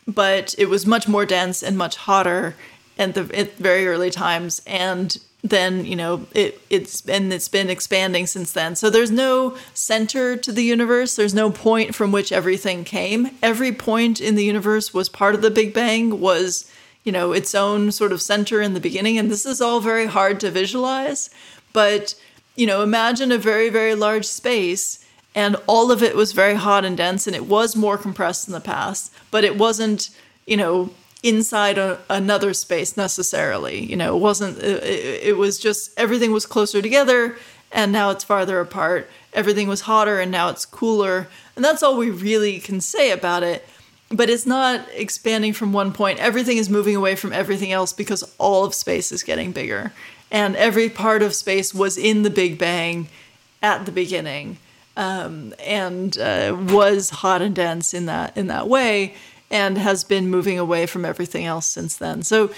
but 0.08 0.56
it 0.58 0.68
was 0.68 0.86
much 0.86 1.08
more 1.08 1.26
dense 1.26 1.62
and 1.62 1.78
much 1.78 1.98
hotter 1.98 2.56
at 2.98 3.14
the 3.14 3.30
at 3.38 3.58
very 3.58 3.88
early 3.88 4.10
times. 4.10 4.62
And 4.66 5.18
then 5.44 5.86
you 5.86 5.96
know 5.96 6.26
it 6.34 6.60
it's 6.70 7.08
and 7.08 7.32
it's 7.32 7.48
been 7.48 7.70
expanding 7.70 8.26
since 8.26 8.54
then. 8.54 8.76
So 8.76 8.90
there's 8.90 9.12
no 9.12 9.58
center 9.74 10.36
to 10.38 10.52
the 10.52 10.64
universe. 10.64 11.16
There's 11.16 11.34
no 11.34 11.52
point 11.52 11.94
from 11.94 12.12
which 12.12 12.32
everything 12.32 12.84
came. 12.84 13.30
Every 13.44 13.72
point 13.72 14.20
in 14.20 14.36
the 14.36 14.46
universe 14.46 14.94
was 14.94 15.10
part 15.10 15.36
of 15.36 15.42
the 15.42 15.52
big 15.52 15.74
bang 15.74 16.20
was 16.20 16.70
you 17.04 17.12
know 17.12 17.34
its 17.34 17.54
own 17.54 17.92
sort 17.92 18.12
of 18.12 18.22
center 18.22 18.62
in 18.62 18.74
the 18.74 18.80
beginning. 18.80 19.18
And 19.18 19.30
this 19.30 19.46
is 19.46 19.62
all 19.62 19.80
very 19.80 20.08
hard 20.08 20.40
to 20.40 20.52
visualize. 20.52 21.30
But 21.74 22.16
you 22.58 22.66
know, 22.66 22.82
imagine 22.82 23.32
a 23.32 23.38
very, 23.38 23.70
very 23.70 23.96
large 23.96 24.26
space 24.26 25.06
and 25.38 25.56
all 25.68 25.92
of 25.92 26.02
it 26.02 26.16
was 26.16 26.32
very 26.32 26.56
hot 26.56 26.84
and 26.84 26.98
dense 26.98 27.28
and 27.28 27.36
it 27.36 27.46
was 27.46 27.76
more 27.76 27.96
compressed 27.96 28.48
in 28.48 28.54
the 28.54 28.60
past, 28.60 29.14
but 29.30 29.44
it 29.44 29.56
wasn't, 29.56 30.10
you 30.48 30.58
know, 30.58 30.90
inside 31.22 31.78
a, 31.78 32.00
another 32.10 32.56
space 32.56 32.98
necessarily. 32.98 33.86
You 33.86 33.96
know, 33.98 34.18
it 34.18 34.20
wasn't, 34.20 34.58
it, 34.58 34.84
it 34.84 35.38
was 35.38 35.60
just 35.60 35.92
everything 35.96 36.32
was 36.32 36.48
closer 36.48 36.82
together 36.82 37.38
and 37.72 37.92
now 37.92 38.10
it's 38.10 38.24
farther 38.24 38.60
apart. 38.60 39.12
Everything 39.32 39.68
was 39.68 39.82
hotter 39.82 40.20
and 40.20 40.32
now 40.32 40.50
it's 40.50 40.66
cooler. 40.66 41.28
And 41.56 41.64
that's 41.64 41.84
all 41.84 41.98
we 41.98 42.10
really 42.10 42.58
can 42.58 42.82
say 42.82 43.12
about 43.12 43.44
it. 43.44 43.64
But 44.10 44.32
it's 44.32 44.48
not 44.48 44.88
expanding 44.92 45.54
from 45.54 45.72
one 45.72 45.94
point. 45.94 46.18
Everything 46.18 46.58
is 46.58 46.68
moving 46.68 46.96
away 46.96 47.16
from 47.16 47.32
everything 47.32 47.72
else 47.72 47.94
because 47.94 48.24
all 48.40 48.66
of 48.66 48.74
space 48.74 49.12
is 49.12 49.22
getting 49.22 49.52
bigger 49.52 49.94
and 50.32 50.56
every 50.56 50.90
part 50.90 51.22
of 51.22 51.36
space 51.36 51.76
was 51.76 51.96
in 51.96 52.24
the 52.24 52.32
Big 52.32 52.58
Bang 52.58 53.08
at 53.62 53.86
the 53.86 53.92
beginning, 53.92 54.58
um, 54.98 55.54
and 55.60 56.18
uh, 56.18 56.58
was 56.70 57.12
hot 57.12 57.42
and 57.42 57.56
dense 57.56 57.94
in 57.94 58.08
that 58.08 58.36
in 58.36 58.48
that 58.48 58.68
way, 58.68 59.14
and 59.50 59.78
has 59.78 60.04
been 60.04 60.28
moving 60.28 60.60
away 60.60 60.86
from 60.88 61.06
everything 61.06 61.46
else 61.46 61.68
since 61.68 61.96
then. 61.96 62.24
So, 62.24 62.52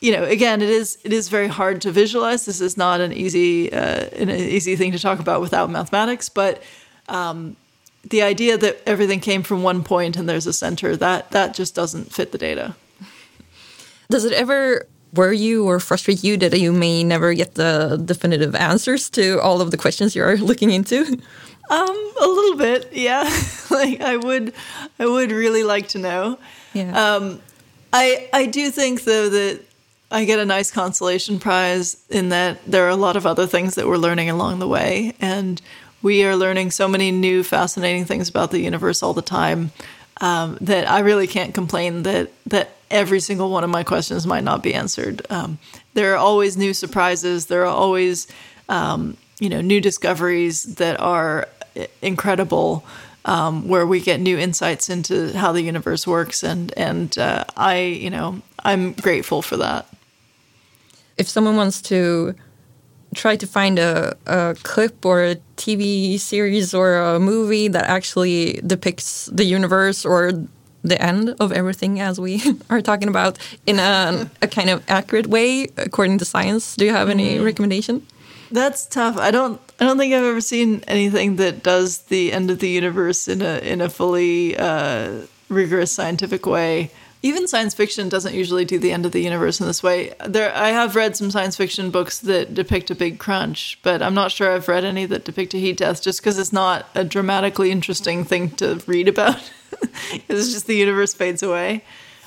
you 0.00 0.12
know, 0.12 0.24
again, 0.24 0.60
it 0.60 0.68
is 0.68 0.98
it 1.04 1.12
is 1.12 1.28
very 1.28 1.48
hard 1.48 1.80
to 1.82 1.92
visualize. 1.92 2.44
This 2.44 2.60
is 2.60 2.76
not 2.76 3.00
an 3.00 3.12
easy 3.12 3.72
uh, 3.72 4.08
an 4.08 4.28
easy 4.30 4.76
thing 4.76 4.92
to 4.92 4.98
talk 4.98 5.20
about 5.20 5.40
without 5.40 5.70
mathematics, 5.70 6.28
but. 6.28 6.62
Um, 7.08 7.56
the 8.08 8.22
idea 8.22 8.56
that 8.56 8.80
everything 8.86 9.18
came 9.18 9.42
from 9.42 9.64
one 9.64 9.82
point 9.82 10.16
and 10.16 10.28
there's 10.28 10.46
a 10.46 10.52
center 10.52 10.96
that 10.96 11.30
that 11.32 11.54
just 11.54 11.74
doesn't 11.74 12.12
fit 12.12 12.30
the 12.30 12.38
data. 12.38 12.76
Does 14.10 14.24
it 14.24 14.32
ever 14.32 14.86
worry 15.12 15.38
you 15.38 15.66
or 15.66 15.80
frustrate 15.80 16.22
you 16.22 16.36
that 16.36 16.58
you 16.58 16.72
may 16.72 17.02
never 17.02 17.34
get 17.34 17.54
the 17.54 18.00
definitive 18.04 18.54
answers 18.54 19.10
to 19.10 19.40
all 19.40 19.60
of 19.60 19.70
the 19.70 19.76
questions 19.76 20.14
you're 20.14 20.36
looking 20.50 20.70
into? 20.70 21.20
Um, 21.68 22.12
a 22.22 22.26
little 22.26 22.56
bit, 22.56 22.92
yeah. 22.92 23.22
like 23.70 24.00
I 24.00 24.16
would, 24.16 24.52
I 24.98 25.06
would 25.06 25.32
really 25.32 25.64
like 25.64 25.88
to 25.88 25.98
know. 25.98 26.38
Yeah. 26.72 27.14
Um, 27.14 27.40
I 27.92 28.28
I 28.32 28.46
do 28.46 28.70
think 28.70 29.04
though 29.04 29.28
that 29.28 29.60
I 30.10 30.24
get 30.24 30.38
a 30.38 30.44
nice 30.44 30.70
consolation 30.70 31.38
prize 31.38 31.96
in 32.10 32.28
that 32.28 32.64
there 32.66 32.84
are 32.84 32.90
a 32.90 32.96
lot 32.96 33.16
of 33.16 33.26
other 33.26 33.46
things 33.46 33.74
that 33.74 33.86
we're 33.86 33.96
learning 33.96 34.30
along 34.30 34.60
the 34.60 34.68
way, 34.68 35.14
and 35.20 35.60
we 36.02 36.24
are 36.24 36.36
learning 36.36 36.70
so 36.70 36.86
many 36.86 37.10
new, 37.10 37.42
fascinating 37.42 38.04
things 38.04 38.28
about 38.28 38.50
the 38.50 38.60
universe 38.60 39.02
all 39.02 39.14
the 39.14 39.22
time 39.22 39.72
um, 40.20 40.58
that 40.60 40.88
I 40.88 41.00
really 41.00 41.26
can't 41.26 41.54
complain 41.54 42.04
that 42.04 42.30
that 42.46 42.70
every 42.90 43.20
single 43.20 43.50
one 43.50 43.64
of 43.64 43.70
my 43.70 43.82
questions 43.82 44.26
might 44.26 44.44
not 44.44 44.62
be 44.62 44.74
answered. 44.74 45.26
Um, 45.30 45.58
there 45.94 46.12
are 46.12 46.18
always 46.18 46.56
new 46.56 46.72
surprises. 46.72 47.46
There 47.46 47.62
are 47.62 47.74
always 47.74 48.28
um, 48.68 49.16
you 49.40 49.48
know 49.48 49.60
new 49.60 49.80
discoveries 49.80 50.62
that 50.76 51.00
are 51.00 51.48
incredible. 52.02 52.84
Um, 53.28 53.66
where 53.66 53.84
we 53.84 53.98
get 54.00 54.20
new 54.20 54.38
insights 54.38 54.88
into 54.88 55.36
how 55.36 55.50
the 55.50 55.60
universe 55.60 56.06
works, 56.06 56.44
and 56.44 56.72
and 56.76 57.18
uh, 57.18 57.42
I, 57.56 57.78
you 57.80 58.08
know, 58.08 58.40
I'm 58.64 58.92
grateful 58.92 59.42
for 59.42 59.56
that. 59.56 59.86
if 61.18 61.28
someone 61.28 61.56
wants 61.56 61.82
to 61.82 62.34
try 63.16 63.34
to 63.34 63.46
find 63.46 63.78
a, 63.80 64.14
a 64.26 64.54
clip 64.62 65.04
or 65.04 65.24
a 65.24 65.36
TV 65.56 66.20
series 66.20 66.72
or 66.72 66.98
a 66.98 67.18
movie 67.18 67.66
that 67.66 67.86
actually 67.86 68.60
depicts 68.64 69.26
the 69.32 69.44
universe 69.44 70.04
or 70.04 70.30
the 70.84 71.02
end 71.02 71.34
of 71.40 71.50
everything 71.50 71.98
as 72.00 72.20
we 72.20 72.40
are 72.70 72.80
talking 72.80 73.08
about 73.08 73.38
in 73.66 73.80
a, 73.80 74.30
a 74.42 74.46
kind 74.46 74.70
of 74.70 74.84
accurate 74.88 75.26
way 75.26 75.66
according 75.78 76.18
to 76.18 76.24
science 76.24 76.76
do 76.76 76.84
you 76.84 76.92
have 76.92 77.08
any 77.08 77.38
Mm. 77.38 77.44
recommendation 77.44 78.06
That's 78.50 78.86
tough. 78.86 79.16
I 79.18 79.30
don't. 79.30 79.60
I 79.80 79.84
don't 79.84 79.98
think 79.98 80.14
I've 80.14 80.24
ever 80.24 80.40
seen 80.40 80.82
anything 80.86 81.36
that 81.36 81.62
does 81.62 82.02
the 82.02 82.32
end 82.32 82.50
of 82.50 82.60
the 82.60 82.68
universe 82.68 83.28
in 83.28 83.42
a 83.42 83.58
in 83.58 83.80
a 83.80 83.88
fully 83.88 84.56
uh, 84.56 85.22
rigorous 85.48 85.92
scientific 85.92 86.46
way. 86.46 86.90
Even 87.22 87.48
science 87.48 87.74
fiction 87.74 88.08
doesn't 88.08 88.34
usually 88.34 88.64
do 88.64 88.78
the 88.78 88.92
end 88.92 89.04
of 89.04 89.10
the 89.10 89.20
universe 89.20 89.58
in 89.58 89.66
this 89.66 89.82
way. 89.82 90.14
There, 90.24 90.54
I 90.54 90.68
have 90.68 90.94
read 90.94 91.16
some 91.16 91.30
science 91.30 91.56
fiction 91.56 91.90
books 91.90 92.20
that 92.20 92.54
depict 92.54 92.90
a 92.90 92.94
big 92.94 93.18
crunch, 93.18 93.80
but 93.82 94.00
I'm 94.00 94.14
not 94.14 94.30
sure 94.30 94.52
I've 94.52 94.68
read 94.68 94.84
any 94.84 95.06
that 95.06 95.24
depict 95.24 95.54
a 95.54 95.58
heat 95.58 95.78
death. 95.78 96.02
Just 96.02 96.20
because 96.20 96.38
it's 96.38 96.52
not 96.52 96.86
a 96.94 97.04
dramatically 97.04 97.70
interesting 97.72 98.22
thing 98.24 98.50
to 98.56 98.80
read 98.86 99.08
about. 99.08 99.50
it's 100.28 100.52
just 100.52 100.66
the 100.66 100.76
universe 100.76 101.14
fades 101.14 101.42
away. 101.42 101.82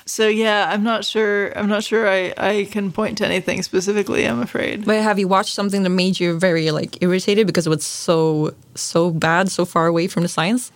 So 0.09 0.27
yeah, 0.27 0.67
I'm 0.71 0.83
not 0.83 1.05
sure. 1.05 1.55
I'm 1.57 1.69
not 1.69 1.83
sure 1.83 2.09
I, 2.09 2.33
I 2.35 2.67
can 2.71 2.91
point 2.91 3.19
to 3.19 3.25
anything 3.25 3.61
specifically. 3.61 4.25
I'm 4.25 4.41
afraid. 4.41 4.85
but 4.85 5.01
have 5.03 5.19
you 5.19 5.27
watched 5.27 5.53
something 5.53 5.83
that 5.83 5.91
made 5.91 6.19
you 6.19 6.39
very 6.39 6.71
like 6.71 7.01
irritated 7.01 7.45
because 7.45 7.67
it 7.67 7.69
was 7.69 7.85
so 7.85 8.55
so 8.73 9.11
bad 9.11 9.51
so 9.51 9.65
far 9.65 9.85
away 9.85 10.07
from 10.07 10.23
the 10.23 10.29
science 10.29 10.71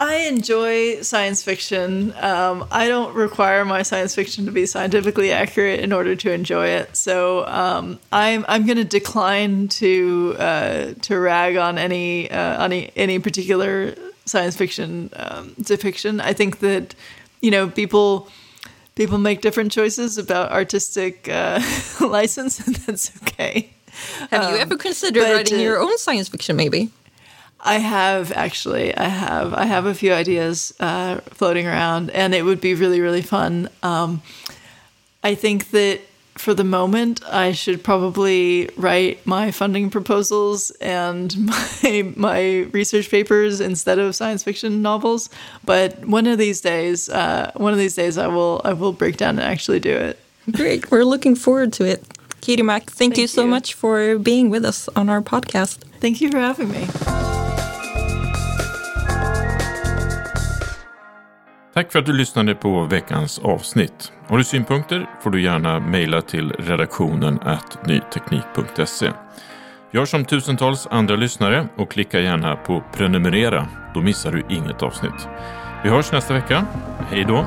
I 0.00 0.20
enjoy 0.20 1.02
science 1.02 1.42
fiction. 1.42 2.14
Um, 2.16 2.66
I 2.70 2.88
don't 2.88 3.14
require 3.14 3.66
my 3.66 3.82
science 3.82 4.14
fiction 4.14 4.46
to 4.46 4.50
be 4.50 4.64
scientifically 4.64 5.30
accurate 5.30 5.80
in 5.80 5.92
order 5.92 6.16
to 6.16 6.32
enjoy 6.32 6.68
it. 6.68 6.96
So 6.96 7.46
um, 7.46 8.00
I'm 8.10 8.46
I'm 8.48 8.64
going 8.64 8.78
to 8.78 8.84
decline 8.84 9.68
to 9.68 10.36
uh, 10.38 10.94
to 11.02 11.18
rag 11.18 11.56
on 11.56 11.76
any 11.76 12.30
uh, 12.30 12.64
on 12.64 12.72
any, 12.72 12.90
any 12.96 13.18
particular 13.18 13.94
science 14.24 14.56
fiction 14.56 15.10
um, 15.16 15.54
depiction. 15.60 16.18
I 16.18 16.32
think 16.32 16.60
that 16.60 16.94
you 17.42 17.50
know 17.50 17.68
people 17.68 18.30
people 18.94 19.18
make 19.18 19.40
different 19.40 19.72
choices 19.72 20.18
about 20.18 20.50
artistic 20.52 21.28
uh, 21.28 21.60
license, 22.00 22.60
and 22.66 22.76
that's 22.76 23.10
okay. 23.22 23.70
have 24.30 24.50
you 24.50 24.56
Um, 24.56 24.60
ever 24.60 24.76
considered 24.76 25.22
but, 25.22 25.32
writing 25.32 25.58
uh, 25.58 25.62
your 25.62 25.78
own 25.80 25.96
science 25.98 26.28
fiction 26.28 26.56
maybe 26.56 26.90
I 27.62 27.74
have 27.78 28.32
actually. 28.32 28.96
I 28.96 29.08
have. 29.08 29.52
I 29.52 29.66
have 29.66 29.84
a 29.84 29.92
few 29.94 30.14
ideas 30.14 30.72
uh, 30.80 31.20
floating 31.34 31.66
around, 31.66 32.08
and 32.10 32.34
it 32.34 32.42
would 32.42 32.60
be 32.60 32.72
really, 32.74 33.02
really 33.02 33.20
fun. 33.20 33.68
Um, 33.82 34.22
I 35.22 35.34
think 35.34 35.70
that 35.72 36.00
for 36.36 36.54
the 36.54 36.64
moment, 36.64 37.20
I 37.26 37.52
should 37.52 37.82
probably 37.82 38.70
write 38.76 39.24
my 39.26 39.50
funding 39.50 39.90
proposals 39.90 40.70
and 40.80 41.36
my 41.82 42.12
my 42.16 42.60
research 42.72 43.10
papers 43.10 43.60
instead 43.60 43.98
of 43.98 44.14
science 44.14 44.42
fiction 44.42 44.82
novels. 44.82 45.28
But 45.64 46.04
one 46.06 46.26
of 46.26 46.38
these 46.38 46.60
days, 46.60 47.08
uh, 47.08 47.52
one 47.56 47.72
of 47.72 47.78
these 47.78 47.94
days, 47.94 48.18
I 48.18 48.26
will. 48.26 48.60
I 48.64 48.72
will 48.72 48.92
break 48.92 49.16
down 49.16 49.38
and 49.38 49.46
actually 49.46 49.80
do 49.80 49.94
it. 49.94 50.18
Great. 50.50 50.90
We're 50.90 51.04
looking 51.04 51.34
forward 51.34 51.72
to 51.74 51.84
it. 51.84 52.04
Katie 52.40 52.62
Mack, 52.62 52.90
thank, 52.90 53.18
you 53.18 53.26
so 53.26 53.46
much 53.46 53.74
for 53.74 54.18
being 54.18 54.48
with 54.48 54.64
us 54.64 54.88
on 54.96 55.10
our 55.10 55.20
podcast. 55.20 55.84
Thank 56.00 56.20
you 56.20 56.30
for 56.30 56.38
having 56.38 56.70
me. 56.70 57.49
Tack 61.80 61.92
för 61.92 61.98
att 61.98 62.06
du 62.06 62.12
lyssnade 62.12 62.54
på 62.54 62.84
veckans 62.84 63.38
avsnitt. 63.38 64.12
Har 64.28 64.38
du 64.38 64.44
synpunkter 64.44 65.06
får 65.22 65.30
du 65.30 65.42
gärna 65.42 65.80
mejla 65.80 66.22
till 66.22 66.52
redaktionen 66.52 67.40
at 67.42 67.86
nyteknik.se. 67.86 69.10
Gör 69.92 70.04
som 70.04 70.24
tusentals 70.24 70.86
andra 70.90 71.16
lyssnare 71.16 71.68
och 71.76 71.90
klicka 71.90 72.20
gärna 72.20 72.56
på 72.56 72.84
prenumerera. 72.92 73.68
Då 73.94 74.00
missar 74.00 74.32
du 74.32 74.44
inget 74.48 74.82
avsnitt. 74.82 75.28
Vi 75.84 75.90
hörs 75.90 76.12
nästa 76.12 76.34
vecka. 76.34 76.66
Hej 77.10 77.24
då! 77.24 77.46